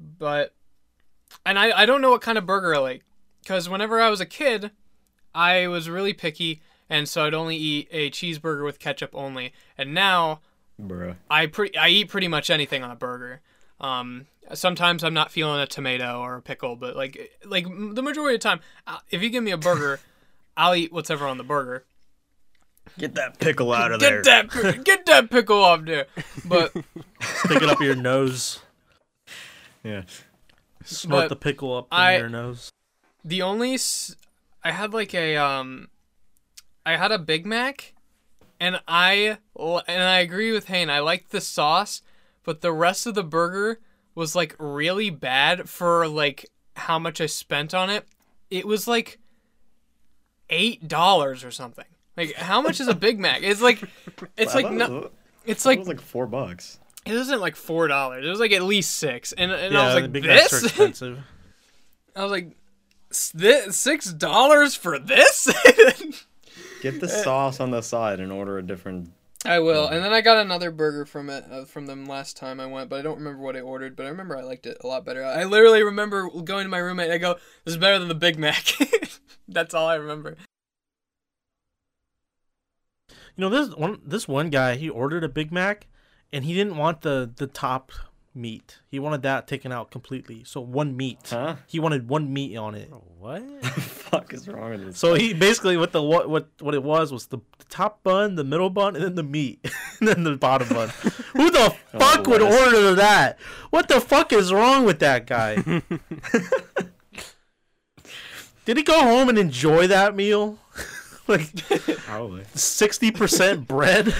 [0.00, 0.54] but
[1.44, 3.04] and I I don't know what kind of burger I like
[3.42, 4.70] because whenever I was a kid,
[5.34, 9.52] I was really picky, and so I'd only eat a cheeseburger with ketchup only.
[9.76, 10.40] And now
[10.80, 11.16] Bruh.
[11.30, 13.42] I pretty I eat pretty much anything on a burger.
[13.80, 18.34] Um, sometimes I'm not feeling a tomato or a pickle, but like like the majority
[18.36, 20.00] of the time, uh, if you give me a burger,
[20.56, 21.84] I'll eat whatever on the burger.
[22.98, 24.22] Get that pickle out of there.
[24.22, 26.06] Get that get that pickle off there.
[26.44, 26.72] But
[27.20, 28.60] Stick it up your nose.
[29.84, 30.02] Yeah.
[30.84, 32.70] Snort But the pickle up I- in your nose.
[33.24, 34.16] The only s-
[34.64, 35.88] I had like a um
[36.86, 37.92] I had a Big Mac
[38.58, 39.36] and I
[39.86, 40.88] and I agree with Hane.
[40.88, 42.00] I liked the sauce,
[42.48, 43.78] but the rest of the burger
[44.14, 46.46] was like really bad for like
[46.76, 48.06] how much I spent on it.
[48.50, 49.18] It was like
[50.48, 51.84] eight dollars or something.
[52.16, 53.42] Like how much is a Big Mac?
[53.42, 53.82] It's like
[54.38, 55.10] it's like no,
[55.44, 56.78] it's like like four bucks.
[57.04, 58.24] it wasn't like four dollars.
[58.24, 59.32] It was like at least six.
[59.32, 60.70] And and yeah, I was like Big Macs are this.
[60.70, 61.18] expensive.
[62.16, 62.56] I was like,
[63.10, 65.52] six dollars for this?
[66.80, 69.12] Get the uh, sauce on the side and order a different.
[69.44, 69.86] I will.
[69.86, 72.90] And then I got another burger from it uh, from them last time I went,
[72.90, 73.94] but I don't remember what I ordered.
[73.94, 75.24] But I remember I liked it a lot better.
[75.24, 77.06] I literally remember going to my roommate.
[77.06, 77.34] and I go,
[77.64, 78.74] "This is better than the Big Mac."
[79.48, 80.36] That's all I remember.
[83.36, 85.86] You know, this one this one guy he ordered a Big Mac,
[86.32, 87.92] and he didn't want the the top
[88.34, 88.78] meat.
[88.90, 90.44] He wanted that taken out completely.
[90.44, 91.18] So one meat.
[91.30, 91.56] Huh?
[91.66, 92.90] He wanted one meat on it.
[93.18, 93.42] What?
[93.62, 94.98] The fuck is wrong with this?
[94.98, 98.36] So he basically what the what what what it was was the, the top bun,
[98.36, 99.58] the middle bun, and then the meat,
[99.98, 100.90] and then the bottom bun.
[101.32, 102.60] Who the oh, fuck would lettuce.
[102.60, 103.40] order that?
[103.70, 105.56] What the fuck is wrong with that guy?
[108.64, 110.60] Did he go home and enjoy that meal?
[111.26, 111.66] like
[112.06, 112.44] Probably.
[112.54, 114.14] sixty percent bread.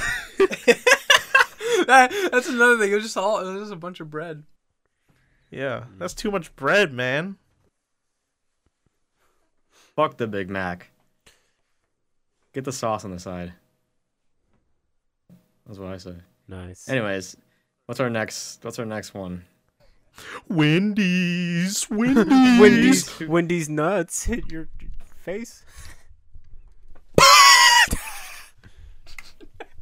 [1.89, 2.93] That, that's another thing.
[2.93, 3.41] It was just all.
[3.41, 4.43] It was just a bunch of bread.
[5.51, 5.99] yeah, hmm.
[5.99, 7.39] that's too much bread, man.
[9.71, 10.91] Fuck the Big Mac.
[12.53, 13.55] Get the sauce on the side.
[15.67, 16.17] That's what I say.
[16.47, 16.91] Nice.
[16.91, 17.39] Anyways,
[17.87, 18.63] what's our next?
[18.63, 19.47] What's our next one?
[20.47, 24.69] Wendy's, Wendy's, Wendy's, Wendy's nuts hit your
[25.17, 25.65] face.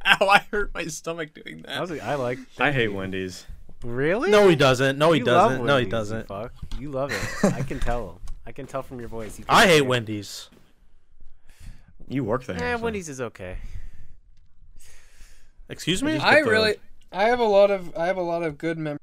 [0.07, 0.27] Ow!
[0.29, 1.81] I hurt my stomach doing I that.
[1.81, 1.91] was.
[1.99, 2.39] I like.
[2.59, 3.45] I hate Wendy's.
[3.83, 4.31] Really?
[4.31, 4.97] No, he doesn't.
[4.97, 5.57] No, he You doesn't.
[5.59, 6.27] No, he Wendy's, you doesn't.
[6.27, 6.53] Fuck.
[6.79, 7.53] You love it.
[7.53, 8.21] I can tell.
[8.45, 9.37] I can tell from your voice.
[9.37, 10.49] You I hate you're- Wendy's.
[12.07, 12.57] You work there.
[12.57, 13.57] Yeah, so- Wendy's is okay.
[15.69, 16.13] Excuse me.
[16.13, 16.75] just- I the- really.
[17.11, 17.95] I have a lot of.
[17.97, 18.99] I have a lot of good memories.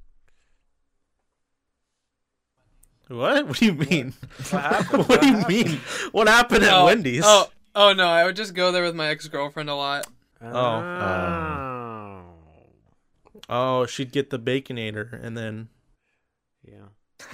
[3.09, 3.47] What?
[3.47, 4.15] What do you mean?
[4.51, 5.09] What happened?
[5.09, 5.81] what do you mean?
[6.13, 7.23] What happened at Wendy's?
[7.25, 8.07] Oh, oh no!
[8.09, 10.07] I would just go there with my ex girlfriend a lot.
[10.53, 12.23] Oh.
[13.49, 15.69] Oh, she'd get the baconator and then
[16.67, 16.87] yeah.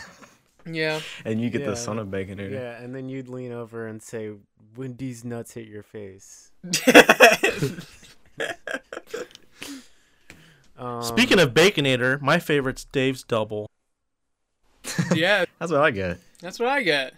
[0.70, 1.00] Yeah.
[1.24, 1.70] And you get Yeah.
[1.70, 2.50] the son of baconator.
[2.52, 4.32] Yeah, and then you'd lean over and say,
[4.76, 6.50] "Wendy's nuts hit your face."
[10.78, 13.68] Um, Speaking of baconator, my favorite's Dave's double.
[15.14, 16.18] yeah, That's what I get.
[16.40, 17.12] that's what I get.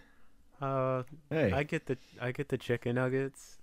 [0.61, 1.53] uh, Hey.
[1.53, 3.59] I get the I get the chicken nuggets.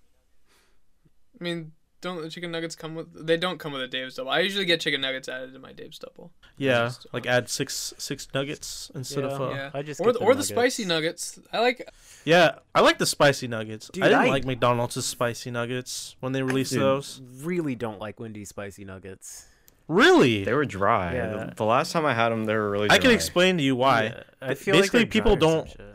[1.39, 3.25] I mean, don't the chicken nuggets come with?
[3.27, 4.31] They don't come with a Dave's double.
[4.31, 6.31] I usually get chicken nuggets added to my Dave's double.
[6.57, 9.45] Yeah, Just, like uh, add six six nuggets instead of Yeah.
[9.45, 9.55] uh, yeah.
[9.55, 11.37] yeah, I just or the, the or the spicy nuggets.
[11.37, 11.49] nuggets.
[11.53, 11.89] I like.
[12.25, 13.89] Yeah, I like the spicy nuggets.
[13.91, 16.81] Dude, I didn't I- like McDonald's spicy nuggets when they released Dude.
[16.81, 17.21] those.
[17.41, 19.45] Really don't like Wendy's spicy nuggets.
[19.87, 20.43] Really?
[20.43, 21.15] They were dry.
[21.15, 21.27] Yeah.
[21.47, 22.95] The, the last time I had them, they were really dry.
[22.97, 24.03] I can explain to you why.
[24.03, 25.89] Yeah, I feel basically like they're people dry or some don't-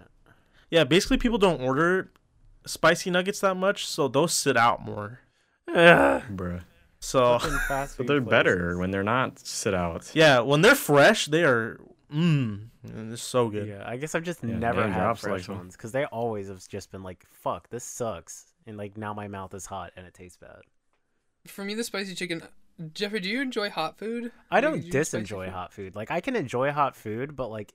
[0.71, 2.11] Yeah, basically people don't order
[2.67, 5.21] spicy nuggets that much, so those sit out more.
[5.75, 6.23] Ugh.
[6.31, 6.63] Bruh.
[7.01, 10.11] So fast But they're better when they're not sit out.
[10.15, 11.79] yeah, when they're fresh, they are
[12.13, 12.69] mmm,
[13.11, 13.69] it's so good.
[13.69, 15.57] Yeah, I guess I've just Yeah, never Dan had fresh likes 'em.
[15.57, 19.29] ones because they always have just been like, "Fuck, this sucks," and like now my
[19.29, 20.63] mouth is hot and it tastes bad.
[21.47, 22.43] For me, the spicy chicken.
[22.95, 24.33] Jeffrey, do you enjoy hot food?
[24.51, 25.95] I don't do enjoy disenjoy hot food.
[25.95, 27.75] Like I can enjoy hot food, but like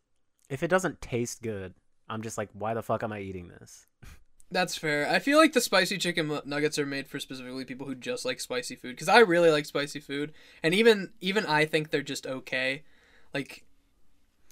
[0.49, 1.73] if it doesn't taste good,
[2.09, 3.85] I'm just like, why the fuck am I eating this?
[4.51, 5.07] That's fair.
[5.07, 8.39] I feel like the spicy chicken nuggets are made for specifically people who just like
[8.39, 8.95] spicy food.
[8.95, 10.33] Because I really like spicy food,
[10.63, 12.83] and even even I think they're just okay.
[13.31, 13.63] Like,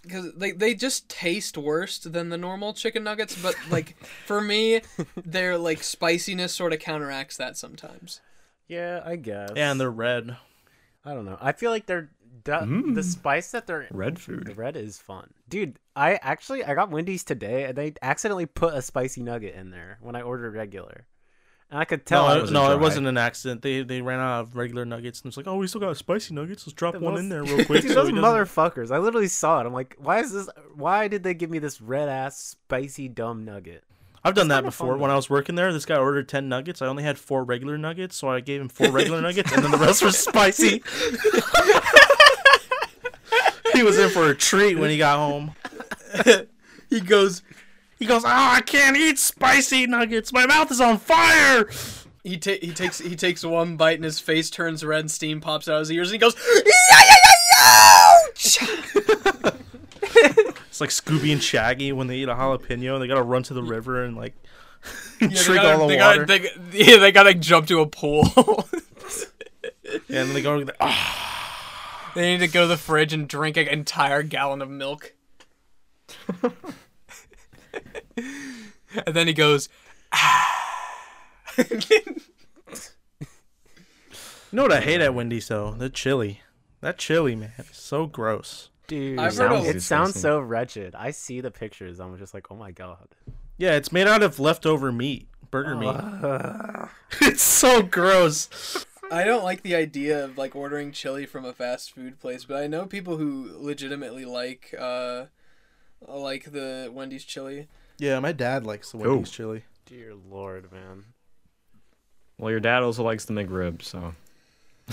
[0.03, 3.41] because they they just taste worse than the normal chicken nuggets.
[3.41, 3.95] But like
[4.25, 4.81] for me,
[5.15, 8.21] their like spiciness sort of counteracts that sometimes.
[8.67, 9.51] Yeah, I guess.
[9.55, 10.37] Yeah, and they're red.
[11.03, 11.37] I don't know.
[11.41, 12.11] I feel like they're
[12.43, 12.95] the, Mm.
[12.95, 14.41] the spice that they're Red food.
[14.41, 14.57] the food.
[14.57, 15.77] red is fun, dude.
[15.95, 19.97] I actually I got Wendy's today and they accidentally put a spicy nugget in there
[20.01, 21.07] when I ordered regular,
[21.71, 22.27] and I could tell.
[22.27, 23.61] no, it- was no, it wasn't an accident.
[23.61, 26.33] They they ran out of regular nuggets and it's like, oh, we still got spicy
[26.33, 26.65] nuggets.
[26.67, 27.81] Let's drop one in there real quick.
[27.83, 28.91] Dude, so those motherfuckers!
[28.91, 29.65] I literally saw it.
[29.65, 30.49] I'm like, why is this?
[30.75, 33.83] Why did they give me this red ass spicy dumb nugget?
[34.23, 34.97] I've done It's that kinda fun, before.
[34.97, 35.11] when.
[35.11, 36.81] I was working there, this guy ordered ten nuggets.
[36.81, 39.71] I only had four regular nuggets, so I gave him four regular nuggets, and then
[39.71, 40.83] the rest were spicy.
[43.77, 45.53] he was in for a treat when he got home.
[46.89, 47.43] He goes.
[47.99, 50.31] He goes, "Oh, I can't eat spicy nuggets.
[50.31, 51.67] My mouth is on fire."
[52.23, 55.39] He, ta- he takes he takes one bite and his face turns red and steam
[55.41, 56.35] pops out of his ears and he goes
[60.69, 62.93] It's like Scooby and Shaggy when they eat a jalapeno.
[62.93, 64.33] And they gotta run to the river and like
[65.21, 66.25] Yeah, drink gotta, all the they water.
[66.25, 68.25] Gotta, they, yeah, they gotta jump to a pool.
[70.09, 70.65] and they go.
[70.79, 71.36] Ah,
[72.17, 75.13] they need to go to the fridge and drink an entire gallon of milk.
[76.41, 76.51] and
[79.05, 79.69] then he goes,
[80.11, 80.53] ah.
[81.57, 81.65] you
[84.51, 85.71] know what I hate at Wendy's though?
[85.71, 86.41] The chili.
[86.81, 88.71] That chili, man, is so gross.
[88.87, 90.95] Dude, I've it heard sounds, of- it sounds so wretched.
[90.95, 91.99] I see the pictures.
[91.99, 93.09] I'm just like, oh my god.
[93.59, 95.95] Yeah, it's made out of leftover meat, burger meat.
[97.21, 98.85] it's so gross.
[99.09, 102.57] I don't like the idea of like ordering chili from a fast food place, but
[102.61, 105.25] I know people who legitimately like uh
[106.07, 107.67] like the Wendy's chili.
[107.97, 109.13] Yeah, my dad likes the Cool.
[109.15, 109.63] Wendy's chili.
[109.85, 111.05] Dear lord, man.
[112.37, 114.13] Well, your dad also likes the McRib, so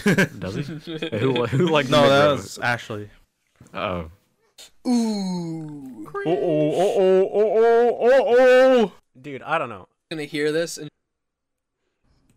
[0.39, 0.63] does he?
[1.19, 3.11] who who likes No, the that was Ashley.
[3.73, 4.11] Oh,
[4.87, 6.09] Ooh.
[6.17, 8.35] Oh oh oh oh oh oh
[8.85, 8.93] oh.
[9.21, 9.89] Dude, I don't know.
[10.11, 10.89] Gonna hear this and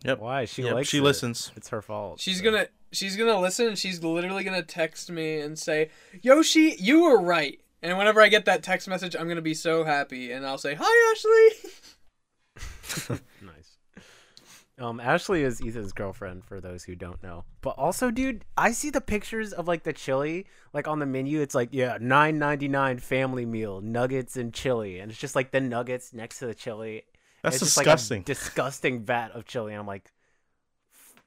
[0.07, 0.19] Yep.
[0.19, 0.45] Why?
[0.45, 1.03] She Yep, likes she it.
[1.03, 1.51] listens.
[1.55, 2.19] It's her fault.
[2.19, 2.43] she's so.
[2.45, 5.89] gonna she's gonna listen and she's literally gonna text me and say,
[6.21, 7.59] Yoshi, you were right.
[7.83, 10.75] And whenever I get that text message, I'm gonna be so happy and I'll say,
[10.79, 13.77] Hi Ashley Nice.
[14.79, 17.45] Um, Ashley is Ethan's girlfriend for those who don't know.
[17.61, 21.41] But also, dude, I see the pictures of like the chili, like on the menu.
[21.41, 25.49] It's like, yeah, nine ninety nine family meal, nuggets and chili, and it's just like
[25.51, 27.05] the nuggets next to the chili.
[27.47, 28.19] That's it's just, disgusting.
[28.19, 29.73] Like, a disgusting vat of chili.
[29.73, 30.11] And I'm like,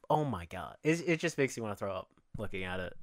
[0.09, 2.97] oh my god, it it just makes me want to throw up looking at it.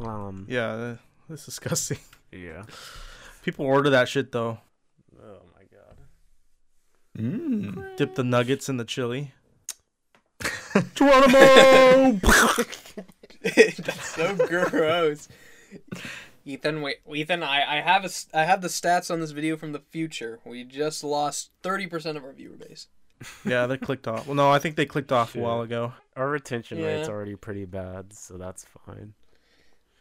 [0.00, 0.96] Um, yeah, uh,
[1.28, 1.98] that's disgusting.
[2.32, 2.62] yeah.
[3.42, 4.58] People order that shit though.
[5.20, 5.96] Oh my god.
[7.18, 7.96] mm.
[7.96, 9.32] Dip the nuggets in the chili.
[10.94, 12.18] Geronimo!
[13.42, 15.28] That's so gross.
[16.44, 19.56] Ethan, wait, Ethan, I, I have a, s- I have the stats on this video
[19.56, 20.40] from the future.
[20.44, 22.88] We just lost thirty percent of our viewer base.
[23.44, 24.26] yeah, they clicked off.
[24.26, 25.92] Well, no, I think they clicked off a while ago.
[26.16, 29.14] Our retention rate's already pretty bad, so that's fine.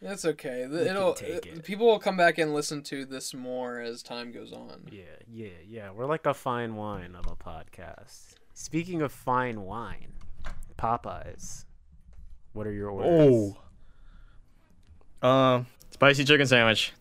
[0.01, 0.65] That's okay.
[0.67, 1.63] We It'll take it.
[1.63, 4.87] people will come back and listen to this more as time goes on.
[4.91, 5.91] Yeah, yeah, yeah.
[5.91, 8.33] We're like a fine wine of a podcast.
[8.55, 10.13] Speaking of fine wine,
[10.79, 11.65] Popeyes.
[12.53, 13.55] What are your orders?
[15.21, 15.27] Oh.
[15.27, 16.93] Um, spicy chicken sandwich,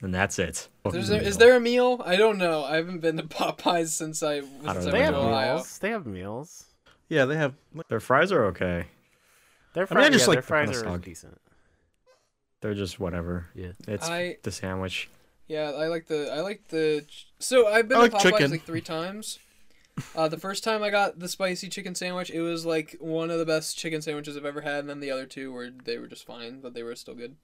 [0.00, 0.68] and that's it.
[0.90, 2.00] There's a, is there a meal?
[2.04, 2.64] I don't know.
[2.64, 4.92] I haven't been to Popeyes since I, since I, don't They know.
[4.92, 5.54] went have to Ohio.
[5.56, 5.78] meals.
[5.78, 6.64] They have meals.
[7.08, 7.54] yeah, they have.
[7.88, 8.86] Their fries are okay.
[9.74, 11.40] Their I mean, I fries, just yeah, like their fries kinda are decent.
[12.60, 13.46] They're just whatever.
[13.54, 13.72] Yeah.
[13.86, 15.08] It's I the sandwich.
[15.46, 17.04] yeah, I like the I like the.
[17.38, 18.50] So I've been I to like Popeyes chicken.
[18.50, 19.38] like three times.
[20.14, 23.38] Uh, the first time I got the spicy chicken sandwich, it was like one of
[23.38, 26.06] the best chicken sandwiches I've ever had, and then the other two were they were
[26.06, 27.36] just fine, but they were still good.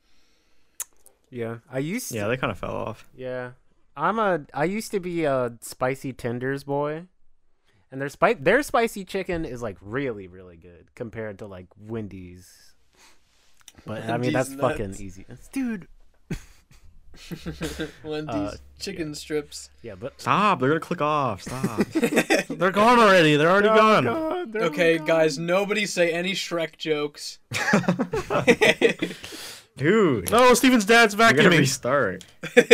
[1.30, 2.16] Yeah, I used to.
[2.16, 3.08] Yeah, they kind of fell off.
[3.16, 3.52] Yeah,
[3.96, 4.42] I'm a.
[4.52, 7.06] I used to be a spicy tenders boy,
[7.90, 12.74] and their spice their spicy chicken is like really really good compared to like Wendy's.
[13.86, 15.88] But I mean that's Wendy's fucking easy, dude.
[18.02, 19.70] Wendy's Uh, chicken strips.
[19.82, 20.60] Yeah, but Stop!
[20.60, 21.42] They're gonna click off.
[21.42, 21.86] Stop.
[21.88, 23.36] They're gone already.
[23.36, 24.06] They're already gone.
[24.56, 27.38] Okay, guys, nobody say any Shrek jokes.
[29.76, 31.58] Dude, No, Steven's dad's you're gonna vacuuming.
[31.58, 32.24] restart.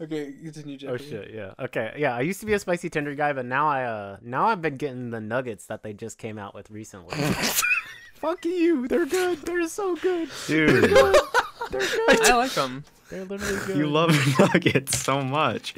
[0.00, 1.52] okay, continue, Oh shit, yeah.
[1.58, 2.14] Okay, yeah.
[2.16, 4.76] I used to be a spicy tender guy, but now I uh now I've been
[4.76, 7.16] getting the nuggets that they just came out with recently.
[8.14, 8.86] Fuck you.
[8.86, 9.42] They're good.
[9.42, 10.28] They're so good.
[10.46, 11.16] Dude, They're good.
[11.72, 12.84] I like them.
[13.10, 13.76] They're literally good.
[13.76, 15.74] you love nuggets so much.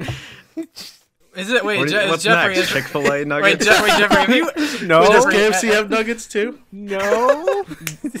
[1.35, 1.79] Is it wait?
[1.79, 2.55] What is- Je- is what's Jeffrey?
[2.55, 2.71] next?
[2.71, 3.65] Chick Fil A nuggets.
[3.65, 4.45] Wait, Jeffrey, have you,
[4.87, 6.59] no, Does Jeffrey, KFC have nuggets too?
[6.71, 7.65] no.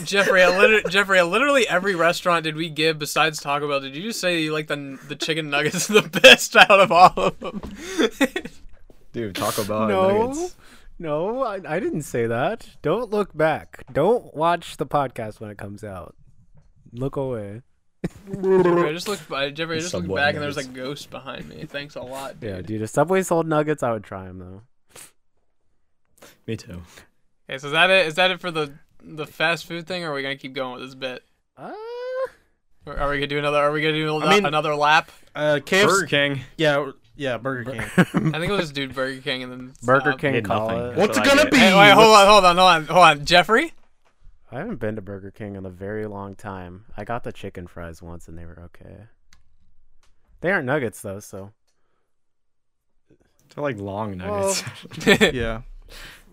[0.03, 3.79] Jeffrey, I literally, Jeffrey, at literally every restaurant did we give besides Taco Bell?
[3.79, 7.13] Did you just say you like the the chicken nuggets the best out of all
[7.15, 7.61] of them?
[9.13, 10.27] Dude, Taco Bell and no.
[10.27, 10.55] nuggets.
[10.99, 12.67] No, I, I didn't say that.
[12.81, 13.83] Don't look back.
[13.91, 16.15] Don't watch the podcast when it comes out.
[16.95, 17.61] Look away.
[18.31, 19.31] Jeffrey, I just looked.
[19.31, 21.65] I, Jeffrey, I just looked Subway back and there was a ghost behind me.
[21.65, 22.39] Thanks a lot.
[22.39, 22.49] dude.
[22.49, 22.65] Yeah, Dude.
[22.67, 22.81] dude.
[22.83, 24.61] If Subway sold nuggets, I would try them though.
[26.47, 26.81] Me too.
[27.49, 28.05] Okay, so is that it?
[28.07, 28.73] Is that it for the
[29.03, 31.23] the fast food thing, or are we gonna keep going with this bit?
[31.57, 31.71] Uh,
[32.85, 33.57] Or are we gonna do another?
[33.57, 35.11] Are we gonna do I mean- another lap?
[35.35, 35.85] Uh, KFC.
[35.87, 36.41] Burger King.
[36.57, 37.81] Yeah, yeah, Burger King.
[37.97, 38.03] I
[38.39, 40.19] think we'll just do Burger King and then Burger stop.
[40.19, 40.91] King, call nothing.
[40.91, 40.97] it.
[40.97, 41.57] What's it gonna be?
[41.57, 43.73] Hey, wait, hold on, hold on, hold on, hold on, Jeffrey.
[44.51, 46.85] I haven't been to Burger King in a very long time.
[46.95, 49.07] I got the chicken fries once and they were okay.
[50.41, 51.51] They aren't nuggets though, so.
[53.53, 54.63] They're like long nuggets.
[55.33, 55.61] Yeah.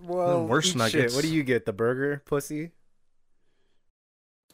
[0.04, 1.14] Well, worse eat nuggets.
[1.14, 1.64] What do you get?
[1.64, 2.72] The burger, pussy?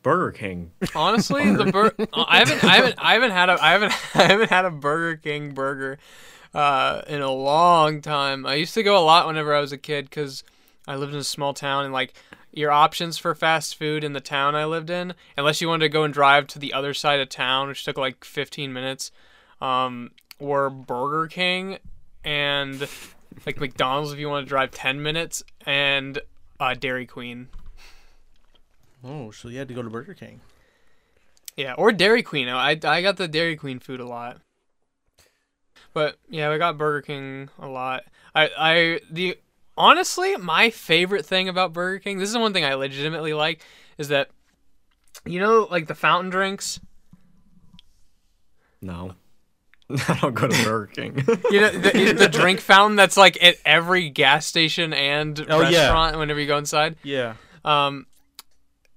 [0.03, 0.73] Burger King.
[0.95, 4.23] Honestly, the bur- uh, I haven't I haven't I haven't had a I haven't I
[4.25, 5.99] haven't had a Burger King burger
[6.55, 8.47] uh, in a long time.
[8.47, 10.45] I used to go a lot whenever I was a kid because
[10.87, 12.15] I lived in a small town and like
[12.53, 15.89] your options for fast food in the town I lived in, unless you wanted to
[15.89, 19.11] go and drive to the other side of town, which took like 15 minutes,
[19.61, 21.79] um, were Burger King
[22.25, 22.89] and
[23.47, 26.21] like McDonald's if you want to drive 10 minutes and
[26.61, 27.49] uh, Dairy Queen.
[29.05, 30.41] Oh, so you had to go to Burger King.
[31.57, 32.49] Yeah, or Dairy Queen.
[32.49, 34.41] I I got the Dairy Queen food a lot.
[35.93, 38.05] But yeah, we got Burger King a lot.
[38.35, 39.39] I I the
[39.79, 43.65] honestly, my favorite thing about Burger King, this is one thing I legitimately like,
[43.97, 44.29] is that
[45.25, 46.81] you know like the fountain drinks.
[48.81, 49.15] No.
[50.09, 51.15] I don't go to Burger King.
[51.51, 55.79] You know the, the drink fountain that's like at every gas station and Oh, yeah.
[55.81, 56.97] restaurant whenever you go inside.
[57.03, 57.35] Yeah.
[57.65, 58.07] Um,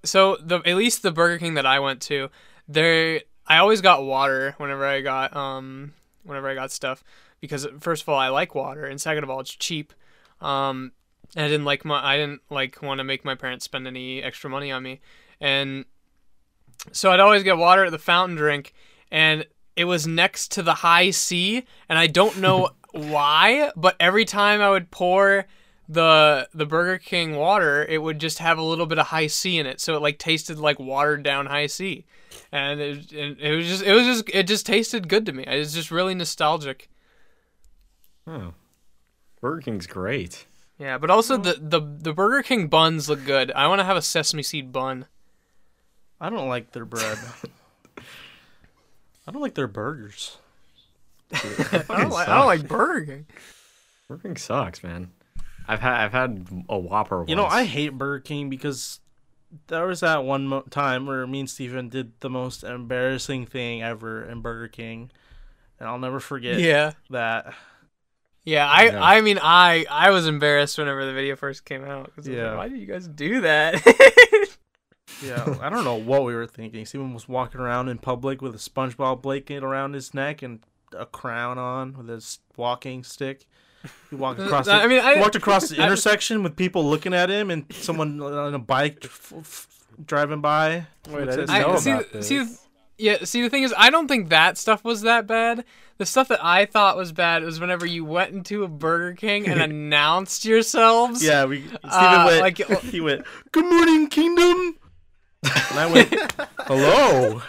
[0.04, 2.30] so the at least the Burger King that I went to,
[2.68, 7.04] there I always got water whenever I got um whenever I got stuff
[7.40, 9.94] because first of all I like water and second of all it's cheap.
[10.42, 10.92] Um,
[11.36, 14.22] and I didn't like my I didn't like want to make my parents spend any
[14.22, 15.00] extra money on me,
[15.40, 15.86] and
[16.92, 18.74] so I'd always get water at the fountain drink,
[19.12, 24.62] and it was next to the Hi-C, and I don't know why, but every time
[24.62, 25.46] I would pour
[25.88, 29.66] the the Burger King water, it would just have a little bit of Hi-C in
[29.66, 32.06] it, so it like tasted like watered down Hi-C,
[32.52, 35.44] and it, it, it was just it was just it just tasted good to me.
[35.48, 36.90] It was just really nostalgic.
[38.28, 38.54] oh.
[39.42, 40.46] Burger King's great.
[40.78, 43.52] Yeah, but also the the the Burger King buns look good.
[43.52, 45.06] I want to have a sesame seed bun.
[46.20, 47.18] I don't like their bread.
[49.28, 50.38] I don't like their burgers.
[51.34, 53.26] I don't like I don't like Burger King.
[54.08, 55.12] Burger King sucks, man.
[55.68, 57.26] I've had I've had a Whopper.
[57.28, 57.46] You know.
[57.46, 59.00] I hate Burger King because
[59.68, 63.84] there was that one mo- time where me and Steven did the most embarrassing thing
[63.84, 65.12] ever in Burger King,
[65.80, 66.94] and I'll never forget Yeah.
[67.10, 67.54] that.
[68.44, 69.04] Yeah, I Yeah.
[69.04, 72.06] I mean I I was embarrassed whenever the video first came out.
[72.16, 72.56] 'cause I was like, Yeah.
[72.56, 73.76] Why did you guys do that?
[75.24, 76.84] Yeah, I don't know what we were thinking.
[76.86, 80.62] Steven was walking around in public with a SpongeBob blanket around his neck and
[80.98, 83.46] a crown on with his walking stick.
[84.10, 84.66] He walked across.
[84.66, 87.66] The, I mean, I- walked across the I- intersection with people looking at him and
[87.72, 89.68] someone on a bike f- f-
[90.04, 90.88] driving by.
[91.10, 92.28] Wait, I didn't I- know see, about this.
[92.28, 92.46] see,
[93.02, 95.66] yeah, see the thing is I don't think that stuff was that bad.
[95.98, 99.48] The stuff that I thought was bad was whenever you went into a Burger King
[99.48, 101.24] and announced yourselves.
[101.24, 101.62] Yeah, we.
[101.62, 102.42] Steven Uh, went.
[102.42, 103.26] like- he went.
[103.52, 104.78] Good morning, kingdom.
[105.44, 106.34] And I went.
[106.62, 107.42] Hello.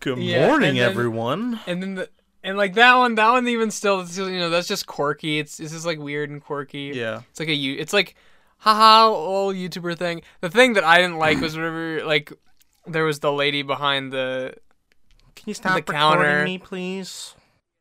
[0.00, 1.60] Good Yeah, morning, and then- everyone.
[1.66, 2.08] And then the
[2.44, 5.38] and like that one, that one even still, you know, that's just quirky.
[5.40, 6.92] It's it's just like weird and quirky.
[6.94, 7.22] Yeah.
[7.30, 7.76] It's like a you.
[7.78, 8.14] It's like,
[8.58, 10.22] haha, old YouTuber thing.
[10.40, 12.32] The thing that I didn't like was whenever like
[12.86, 14.67] there was the lady behind the Can
[15.48, 16.44] you stop the recording counter.
[16.44, 17.34] me, please?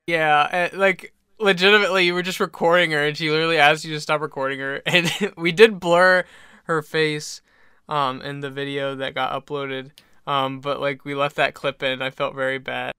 [0.07, 3.99] yeah, uh, like legitimately, you were just recording her, and she literally asked you to
[3.99, 6.24] stop recording her, and we did blur
[6.63, 7.41] her face,
[7.89, 9.91] um, in the video that got uploaded.
[10.26, 12.01] Um, but like we left that clip in.
[12.01, 12.91] I felt very bad.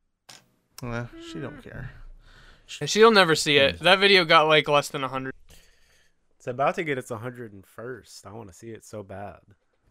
[0.82, 1.90] Uh, she don't care.
[2.80, 3.80] And she'll never see it.
[3.80, 5.34] That video got like less than a hundred.
[6.36, 8.26] It's about to get its 101st.
[8.26, 9.40] I want to see it so bad.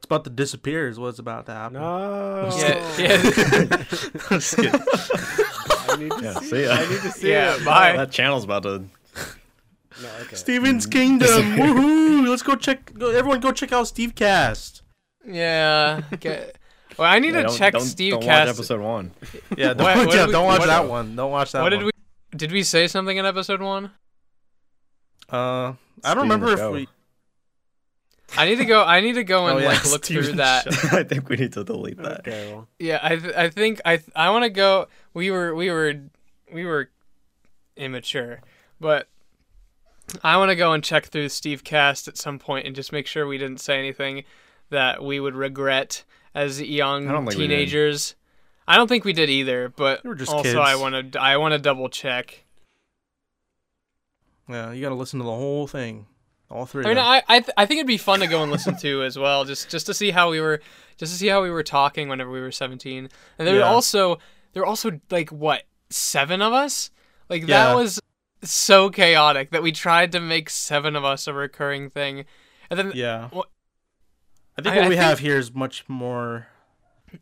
[0.07, 0.87] It's about to disappear.
[0.87, 1.81] Is what's about to happen.
[1.81, 2.49] No.
[2.57, 3.13] Yeah, yeah.
[4.31, 4.71] I'm just kidding.
[4.73, 6.71] I need to Yeah, see, see ya.
[6.71, 7.65] I need to see Yeah, it.
[7.65, 7.91] bye.
[7.97, 8.79] that channel's about to.
[8.79, 10.35] No, okay.
[10.37, 11.27] Steven's Kingdom.
[11.57, 12.25] Woohoo!
[12.29, 12.93] Let's go check.
[12.97, 14.81] Go, everyone, go check out Steve Cast.
[15.25, 16.03] Yeah.
[16.13, 16.51] Okay.
[16.97, 18.59] Well, I need Yeah, to don't- check don't- Steve don't watch Cast.
[18.59, 19.11] episode one.
[19.57, 21.17] Yeah, don't, What- what yeah, we- don't watch what- that one.
[21.17, 21.79] Don't watch that What one.
[21.79, 21.91] did we?
[22.37, 23.91] Did we say something in episode one?
[25.29, 26.87] Uh, I don't remember if we.
[28.35, 28.83] I need to go.
[28.83, 30.67] I need to go oh, and Oh, yeah, like look Steven through that.
[30.93, 32.27] I think we need to delete that.
[32.27, 32.67] Okay, well.
[32.79, 34.87] Yeah, I th- I think I th- I want to go.
[35.13, 35.93] We were we were
[36.51, 36.89] we were
[37.75, 38.41] immature,
[38.79, 39.07] but
[40.23, 43.07] I want to go and check through Steve Cast at some point and just make
[43.07, 44.23] sure we didn't say anything
[44.69, 46.03] that we would regret
[46.35, 48.15] as young think teenagers.
[48.67, 50.55] I don't think we did either, but We were just also kids.
[50.55, 52.43] I want to I want to double check.
[54.49, 56.05] Yeah, you got to listen to the whole thing,
[56.49, 56.83] all three.
[56.85, 57.05] I mean, of them.
[57.07, 59.45] I I, th- I think it'd be fun to go and listen to as well,
[59.45, 60.61] just just to see how we were,
[60.97, 63.09] just to see how we were talking whenever we were seventeen.
[63.37, 64.19] And there were also
[64.53, 66.89] there were also like what seven of us,
[67.29, 67.67] like Yeah.
[67.67, 67.99] that was
[68.43, 72.25] so chaotic that we tried to make seven of us a recurring thing,
[72.69, 73.29] and then yeah.
[73.29, 73.49] What-
[74.59, 76.47] I think what I we think- have here is much more.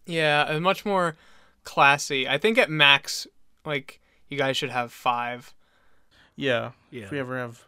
[0.05, 1.15] yeah, much more
[1.63, 2.27] classy.
[2.29, 3.27] I think at max,
[3.65, 3.99] like
[4.29, 5.53] you guys should have five.
[6.37, 7.03] Yeah, Yeah.
[7.05, 7.65] if we ever have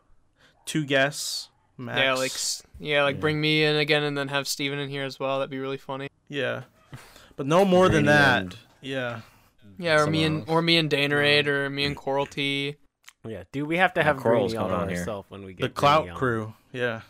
[0.68, 1.99] two guests, max.
[1.99, 2.32] Yeah, like
[2.80, 3.22] yeah, like Yeah.
[3.22, 5.39] bring me in again and then have Steven in here as well.
[5.39, 6.09] That'd be really funny.
[6.28, 6.63] yeah.
[7.36, 8.55] but no more than that.
[8.82, 9.22] Yeah.
[9.80, 12.76] Yeah, or me Someone and or me and Danerade or me and Coral T.
[13.28, 14.99] Yeah, dude, we have to have Coral's Greeny all coming to on here.
[14.99, 16.15] ourselves when we get The Clout on.
[16.15, 16.53] crew.
[16.72, 17.01] Yeah.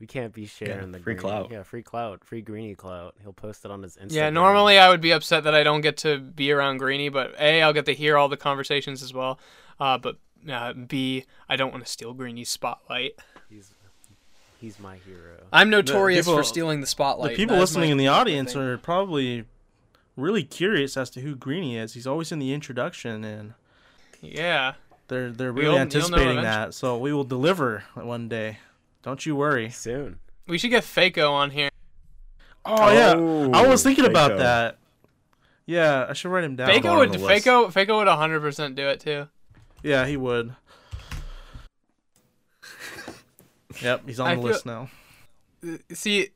[0.00, 1.50] We can't be sharing the free Greeny- clout.
[1.52, 3.14] Yeah, free clout, free Greeny clout.
[3.22, 4.12] He'll post it on his Instagram.
[4.14, 7.34] Yeah, normally I would be upset that I don't get to be around Greeny, but
[7.38, 9.38] A, I'll get to hear all the conversations as well.
[9.78, 10.16] Uh, but
[10.50, 13.12] uh, B, I don't want to steal Greeny's spotlight.
[13.48, 13.70] he's
[14.60, 15.36] he's my hero.
[15.52, 17.30] I'm notorious people- for stealing the spotlight.
[17.30, 18.62] the people listening in the audience thing.
[18.62, 19.44] are probably
[20.16, 21.94] really curious as to who Greeny is.
[21.94, 23.54] He's always in the introduction, and
[24.20, 24.74] Yeah.
[25.08, 26.74] they're they're really you'll anticipating that.
[26.74, 28.58] So we will deliver one day.
[29.02, 29.70] Don't you worry.
[29.70, 30.18] Soon.
[30.46, 31.70] We should get Faco on here.
[32.64, 33.10] Oh, yeah,
[33.58, 34.78] I was Oh, thinking about that.
[35.66, 36.68] Yeah, I should write him down.
[36.68, 37.18] Faco would the.
[37.18, 39.28] Faco Faco would 100% do it too.
[39.82, 40.54] Yeah, he would.
[43.80, 44.90] Yep, he's on I the feel- list now.
[45.92, 46.28] See,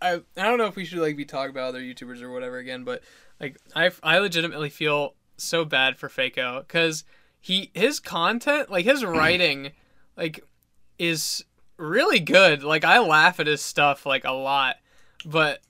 [0.00, 2.58] I I don't know if we should like be talking about other YouTubers or whatever
[2.58, 3.02] again, but
[3.40, 7.04] like I I legitimately feel so bad for Faco because
[7.40, 9.72] he his content like his writing
[10.16, 10.40] like
[10.98, 11.44] is
[11.76, 12.62] really good.
[12.62, 14.76] Like I laugh at his stuff like a lot,
[15.24, 15.60] but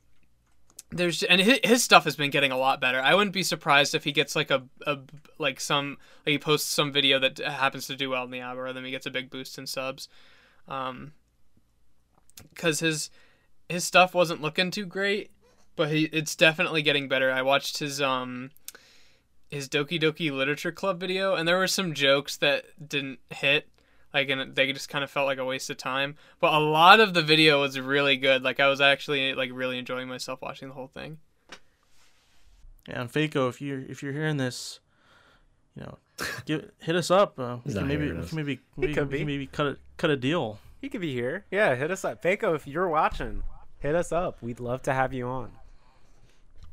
[0.93, 3.01] there's and his, stuff has been getting a lot better.
[3.01, 4.99] I wouldn't be surprised if he gets like a, a
[5.39, 8.85] like some like he posts some video that happens to do well in the algorithm.
[8.85, 10.09] He gets a big boost in subs,
[10.69, 11.13] um,
[12.51, 13.11] because his
[13.69, 15.31] his stuff wasn't looking too great,
[15.77, 17.33] but he it's definitely getting better.
[17.33, 18.51] I watched his um
[19.49, 23.69] his Doki Doki Literature Club video, and there were some jokes that didn't hit,
[24.15, 26.17] like, and they just kind of felt like a waste of time.
[26.41, 28.43] But a lot of the video was really good.
[28.43, 31.19] Like, I was actually like really enjoying myself watching the whole thing.
[32.89, 34.81] Yeah, and Faco, if you're if you're hearing this,
[35.77, 35.99] you know,
[36.47, 37.39] give, hit us up.
[37.39, 39.25] Uh, we He's can not maybe hearing we can maybe we, could we can be.
[39.25, 40.59] maybe cut a cut a deal.
[40.81, 41.45] He could be here.
[41.51, 42.23] Yeah, hit us up.
[42.23, 43.45] Faco, if you're watching,
[43.79, 44.43] hit us up.
[44.43, 45.53] We'd love to have you on.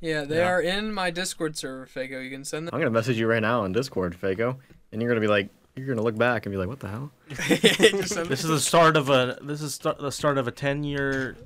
[0.01, 0.47] Yeah, they Yeah.
[0.47, 2.23] are in my Discord server, Fago.
[2.23, 2.73] You can send them.
[2.73, 4.57] I'm gonna message you right now on Discord, Fago,
[4.91, 5.49] and you're gonna be like,
[5.79, 7.11] you're gonna look back and be like, what the hell?
[7.29, 11.37] This is the start of a this is st- the start of a ten year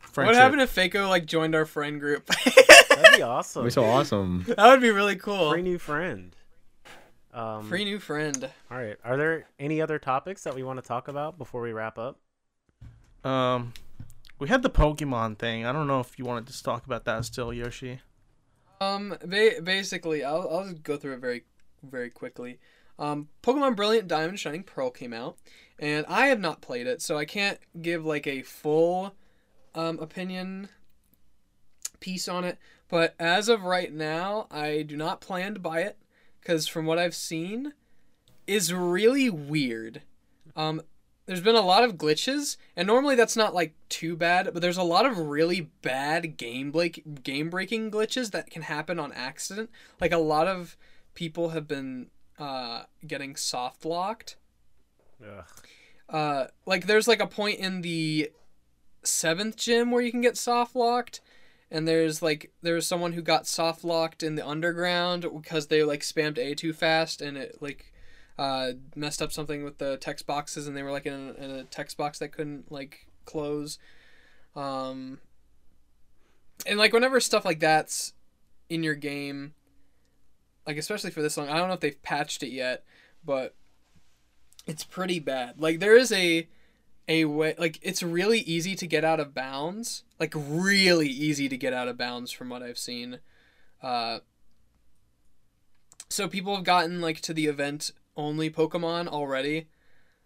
[0.00, 0.34] friendship.
[0.34, 2.26] What happened if Faco like joined our friend group?
[2.26, 3.62] That'd be awesome.
[3.62, 4.44] That'd be so awesome.
[4.46, 5.50] that would be really cool.
[5.50, 6.34] Free new friend.
[7.32, 8.48] Um, Free new friend.
[8.70, 8.96] All right.
[9.04, 12.20] Are there any other topics that we want to talk about before we wrap up?
[13.24, 13.72] Um,
[14.38, 15.66] we had the Pokemon thing.
[15.66, 18.00] I don't know if you wanted to talk about that still, Yoshi.
[18.80, 21.44] Um, ba- basically, I'll I'll just go through it very,
[21.82, 22.60] very quickly.
[22.98, 25.36] Um, Pokemon Brilliant Diamond Shining Pearl came out,
[25.78, 29.14] and I have not played it, so I can't give like a full,
[29.74, 30.68] um, opinion
[32.00, 32.58] piece on it.
[32.88, 35.98] But as of right now, I do not plan to buy it,
[36.40, 37.72] because from what I've seen,
[38.46, 40.02] is really weird.
[40.54, 40.82] Um,
[41.26, 44.76] there's been a lot of glitches, and normally that's not like too bad, but there's
[44.76, 49.70] a lot of really bad game break game breaking glitches that can happen on accident.
[50.00, 50.76] Like a lot of
[51.14, 52.08] people have been
[52.38, 54.36] uh, getting soft locked.
[55.22, 55.44] Ugh.
[56.08, 58.30] Uh, like there's like a point in the
[59.02, 61.20] seventh gym where you can get soft locked,
[61.70, 66.00] and there's like there's someone who got soft locked in the underground because they like
[66.00, 67.92] spammed A too fast and it like
[68.38, 71.50] uh, messed up something with the text boxes and they were like in a, in
[71.50, 73.78] a text box that couldn't like close.
[74.56, 75.18] Um,
[76.66, 78.12] and like whenever stuff like that's
[78.68, 79.54] in your game,
[80.66, 82.84] like especially for this one, I don't know if they've patched it yet,
[83.24, 83.54] but
[84.66, 85.60] it's pretty bad.
[85.60, 86.48] Like there is a
[87.06, 90.04] a way like it's really easy to get out of bounds.
[90.18, 93.20] Like really easy to get out of bounds from what I've seen.
[93.82, 94.20] Uh
[96.08, 99.66] so people have gotten like to the event only Pokemon already.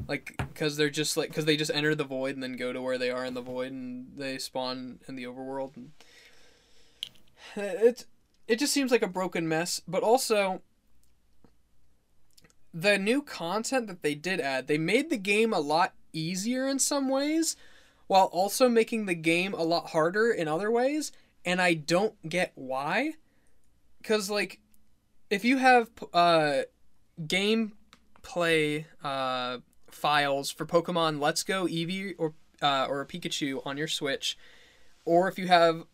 [0.07, 2.81] Like cuz they're just like cuz they just enter the void and then go to
[2.81, 5.93] where they are in the void and they spawn in the overworld and
[7.57, 8.07] it
[8.49, 10.63] it just seems like a broken mess, but also
[12.73, 16.79] the new content that they did add, they made the game a lot easier in
[16.79, 17.57] some ways
[18.07, 21.13] while also making the game a lot harder in other ways,
[21.45, 23.15] and I don't get why.
[24.03, 24.61] Cuz like
[25.29, 26.63] if you have uh
[27.21, 29.59] gameplay uh
[29.91, 34.37] files for Pokemon Let's Go, Eevee or uh, or Pikachu on your Switch,
[35.05, 35.85] or if you have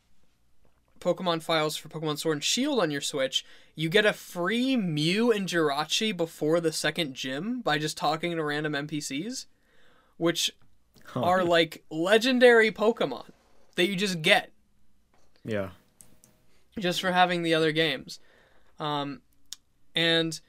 [1.05, 3.45] Pokemon files for Pokemon Sword and Shield on your Switch,
[3.75, 8.43] you get a free Mew and Jirachi before the second gym by just talking to
[8.43, 9.47] random NPCs,
[10.17, 10.51] which
[11.15, 13.27] are like legendary Pokemon
[13.77, 14.51] that you just get
[15.45, 15.71] Yeah.
[16.79, 18.19] just for having the other games.
[18.81, 19.21] Um,
[19.95, 20.41] and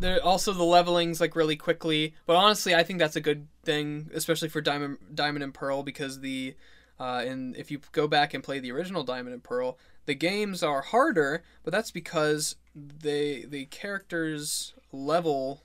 [0.00, 4.10] there also the leveling's like really quickly, but honestly, I think that's a good thing,
[4.14, 6.54] especially for Diamond Diamond and Pearl because the
[6.98, 10.62] uh, and if you go back and play the original Diamond and Pearl, the games
[10.62, 15.62] are harder, but that's because they the characters level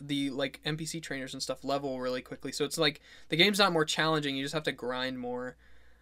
[0.00, 2.52] the like NPC trainers and stuff level really quickly.
[2.52, 4.36] So it's like the game's not more challenging.
[4.36, 5.56] You just have to grind more.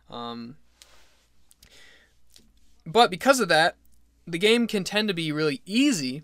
[0.08, 0.56] Um,
[2.86, 3.76] but because of that,
[4.26, 6.22] the game can tend to be really easy.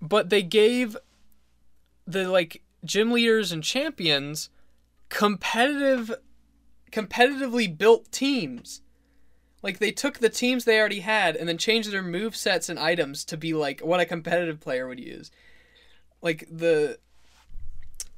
[0.00, 0.96] But they gave
[2.06, 4.48] the like gym leaders and champions
[5.10, 6.14] competitive
[6.90, 8.82] competitively built teams.
[9.62, 12.78] Like they took the teams they already had and then changed their move sets and
[12.78, 15.30] items to be like what a competitive player would use.
[16.22, 16.98] Like the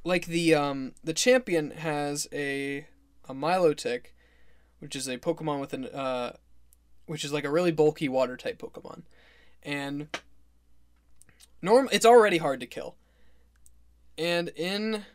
[0.03, 2.87] like the um the champion has a
[3.27, 4.07] a Milotic,
[4.79, 6.33] which is a Pokemon with an uh
[7.05, 9.03] which is like a really bulky water type Pokemon.
[9.61, 10.07] And
[11.61, 12.95] norm it's already hard to kill.
[14.17, 15.05] And in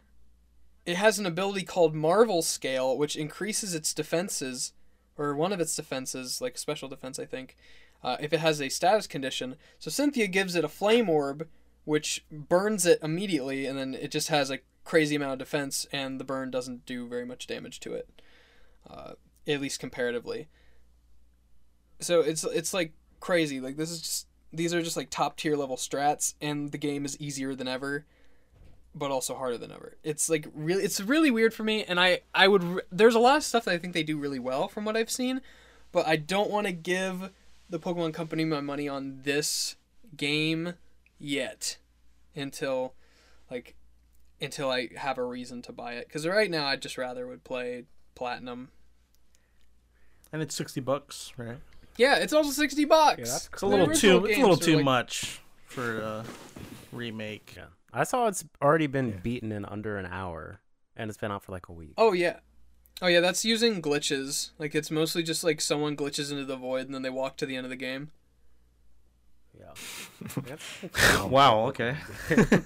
[0.88, 4.72] it has an ability called Marvel Scale, which increases its defenses,
[5.18, 7.58] or one of its defenses, like special defense, I think,
[8.02, 9.56] uh, if it has a status condition.
[9.78, 11.46] So Cynthia gives it a Flame Orb,
[11.84, 16.18] which burns it immediately, and then it just has a crazy amount of defense, and
[16.18, 18.22] the burn doesn't do very much damage to it,
[18.88, 19.12] uh,
[19.46, 20.48] at least comparatively.
[22.00, 23.60] So it's it's like crazy.
[23.60, 27.04] Like this is just these are just like top tier level strats, and the game
[27.04, 28.06] is easier than ever
[28.98, 29.96] but also harder than ever.
[30.02, 32.62] It's like really, it's really weird for me, and I, I would.
[32.64, 34.96] re- There's a lot of stuff that I think they do really well from what
[34.96, 35.40] I've seen,
[35.92, 37.30] but I don't want to give
[37.70, 39.76] the Pokemon Company my money on this
[40.16, 40.74] game
[41.18, 41.76] yet,
[42.34, 42.94] until,
[43.50, 43.74] like,
[44.40, 46.08] until I have a reason to buy it.
[46.08, 47.84] Because right now, I'd just rather would play
[48.14, 48.70] Platinum.
[50.32, 51.58] And it's sixty bucks, right?
[51.96, 53.18] Yeah, it's also sixty bucks.
[53.18, 54.24] Yeah, that's It's a little too.
[54.26, 56.24] It's a little too like- much for a
[56.92, 57.54] remake.
[57.56, 57.64] Yeah.
[57.98, 60.60] I saw it's already been beaten in under an hour,
[60.96, 61.94] and it's been out for like a week.
[61.98, 62.38] Oh yeah.
[63.00, 64.50] Oh yeah, that's using glitches.
[64.58, 67.46] Like it's mostly just like someone glitches into the void and then they walk to
[67.46, 68.10] the end of the game.
[69.58, 69.74] Yeah.
[71.26, 71.66] Wow.
[71.68, 71.96] Okay.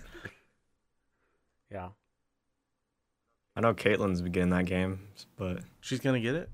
[1.71, 1.89] Yeah.
[3.57, 5.01] I know Caitlin's beginning that game,
[5.37, 6.51] but She's gonna get it.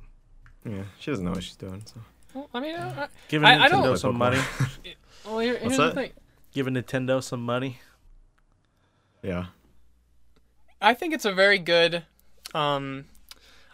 [0.65, 1.83] yeah, she doesn't know what she's doing.
[1.85, 2.01] So
[2.35, 4.39] Well, I mean, I, Giving I- I Nintendo don't- some money.
[4.39, 4.69] I,
[5.25, 5.95] well, here, here's What's the that?
[5.95, 6.11] thing.
[6.53, 7.81] Giving Nintendo some money.
[9.23, 9.47] Yeah,
[10.81, 12.05] I think it's a very good.
[12.55, 13.07] Um,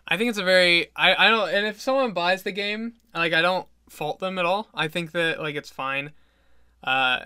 [0.07, 0.89] I think it's a very.
[0.97, 1.49] I I don't.
[1.51, 4.69] And if someone buys the game, like I don't fault them at all.
[4.75, 6.13] I think that like it's fine.
[6.83, 7.21] Uh,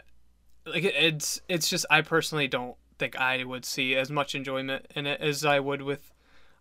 [0.66, 4.86] like it, it's it's just I personally don't think I would see as much enjoyment
[4.94, 6.12] in it as I would with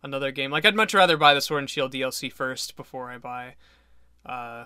[0.04, 0.52] another game.
[0.52, 3.56] Like I'd much rather buy the Sword and Shield DLC first before I buy
[4.26, 4.66] uh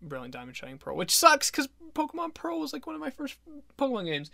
[0.00, 3.36] Brilliant Diamond Shining Pearl, which sucks because Pokemon Pearl was like one of my first
[3.78, 4.30] Pokemon games.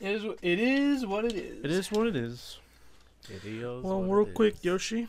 [0.00, 1.64] It is, it is what it is.
[1.64, 2.58] It is what it is.
[3.30, 4.64] It is Well, what real it quick, is.
[4.64, 5.08] Yoshi.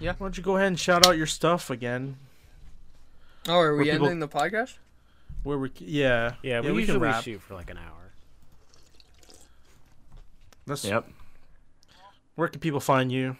[0.00, 0.12] Yeah.
[0.18, 2.16] Why don't you go ahead and shout out your stuff again?
[3.48, 4.74] Oh, are we Where people- ending the podcast?
[5.44, 5.70] Where we?
[5.78, 6.34] Yeah.
[6.42, 7.22] Yeah, we, can usually wrap.
[7.24, 8.12] shoot for like an hour.
[10.66, 11.08] Let's, yep.
[12.34, 13.36] Where can people find you?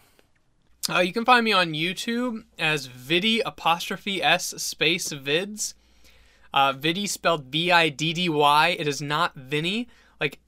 [0.89, 5.73] Uh, you can find me on YouTube as Viddy apostrophe S space vids.
[6.53, 8.69] Uh, Viddy spelled V I D D Y.
[8.79, 9.89] It is not Vinny.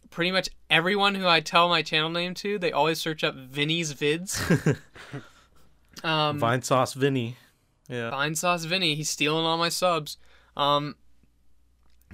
[0.09, 3.93] Pretty much everyone who I tell my channel name to, they always search up Vinny's
[3.93, 4.39] vids.
[6.03, 7.37] um, Vinesauce Vinny.
[7.89, 8.11] Yeah.
[8.11, 8.95] Fine sauce Vinny.
[8.95, 10.17] He's stealing all my subs.
[10.55, 10.95] Um,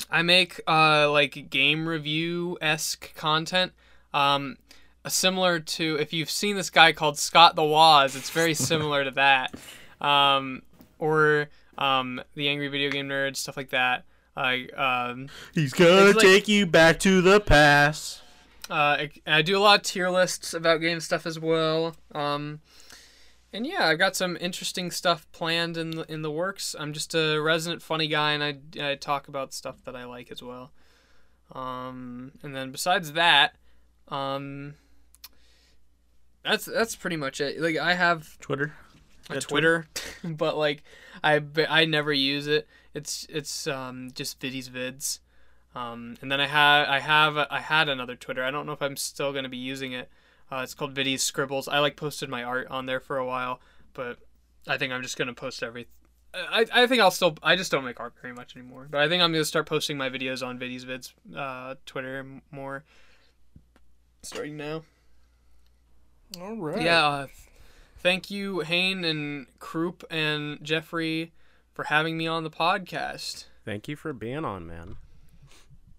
[0.09, 3.73] I make uh like game review esque content.
[4.13, 4.57] Um,
[5.07, 9.11] similar to if you've seen this guy called Scott the Woz, it's very similar to
[9.11, 9.53] that.
[10.01, 10.63] Um,
[10.97, 14.05] or um the Angry Video Game Nerd stuff like that.
[14.37, 18.21] I um He's gonna like- take you back to the past.
[18.69, 21.95] uh I, I do a lot of tier lists about game stuff as well.
[22.13, 22.59] Um.
[23.53, 26.75] And yeah, I've got some interesting stuff planned in the in the works.
[26.77, 30.29] I'm just a resident funny guy, and I, I talk about stuff that I like
[30.29, 30.73] as well.
[31.53, 33.55] Um, and then besides that,
[34.09, 34.73] um,
[36.43, 37.59] that's that's pretty much it.
[37.61, 38.73] Like I have Twitter.
[39.29, 39.87] a Yeah, Twitter,
[40.23, 40.83] but like
[41.23, 42.67] I I never use it.
[42.95, 45.19] It's it's um just Viddy's Vids.
[45.75, 48.43] Um, and then I had I have I had another Twitter.
[48.43, 50.09] I don't know if I'm still gonna be using it.
[50.51, 51.67] Uh, it's called Viddy's Scribbles.
[51.67, 53.59] I like posted my art on there for a while,
[53.93, 54.17] but
[54.67, 55.87] I think I'm just gonna post every.
[56.33, 57.37] I, I think I'll still.
[57.43, 58.87] I just don't make art very much anymore.
[58.89, 62.83] But I think I'm gonna start posting my videos on Viddy's Vids, uh, Twitter more.
[64.23, 64.83] Starting now.
[66.41, 66.81] All right.
[66.81, 67.05] Yeah.
[67.05, 67.27] Uh,
[67.99, 71.31] thank you, Hane and Kroop and Jeffrey,
[71.75, 73.45] for having me on the podcast.
[73.63, 74.95] Thank you for being on, man.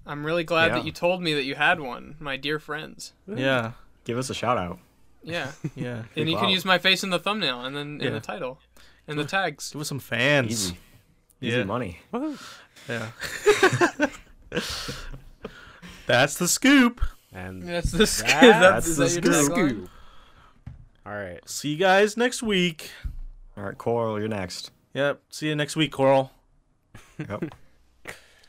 [0.05, 0.75] I'm really glad Yeah.
[0.77, 3.13] that you told me that you had one, my dear friends.
[3.29, 3.73] Yeah.
[4.05, 4.79] Give us a shout out.
[5.23, 6.05] Yeah, Yeah.
[6.17, 6.43] and you Wow.
[6.43, 8.59] can use my face in the thumbnail and then in the title,
[9.07, 9.71] and the tags.
[9.73, 10.51] Give us some fans.
[10.51, 10.79] Easy.
[11.41, 11.65] Easy Yeah.
[11.65, 12.01] money.
[12.89, 13.11] Yeah.
[16.07, 17.01] That's the scoop.
[17.33, 18.31] And That's the scoop.
[18.31, 19.89] That's That's, the is that scoop.
[21.05, 21.41] all right.
[21.49, 22.91] See you guys next week.
[23.57, 24.71] All right, Coral, you're next.
[24.97, 25.21] Yep.
[25.29, 26.31] See you next week, Coral.
[27.19, 27.55] Yep.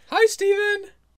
[0.10, 0.92] Hi, Steven.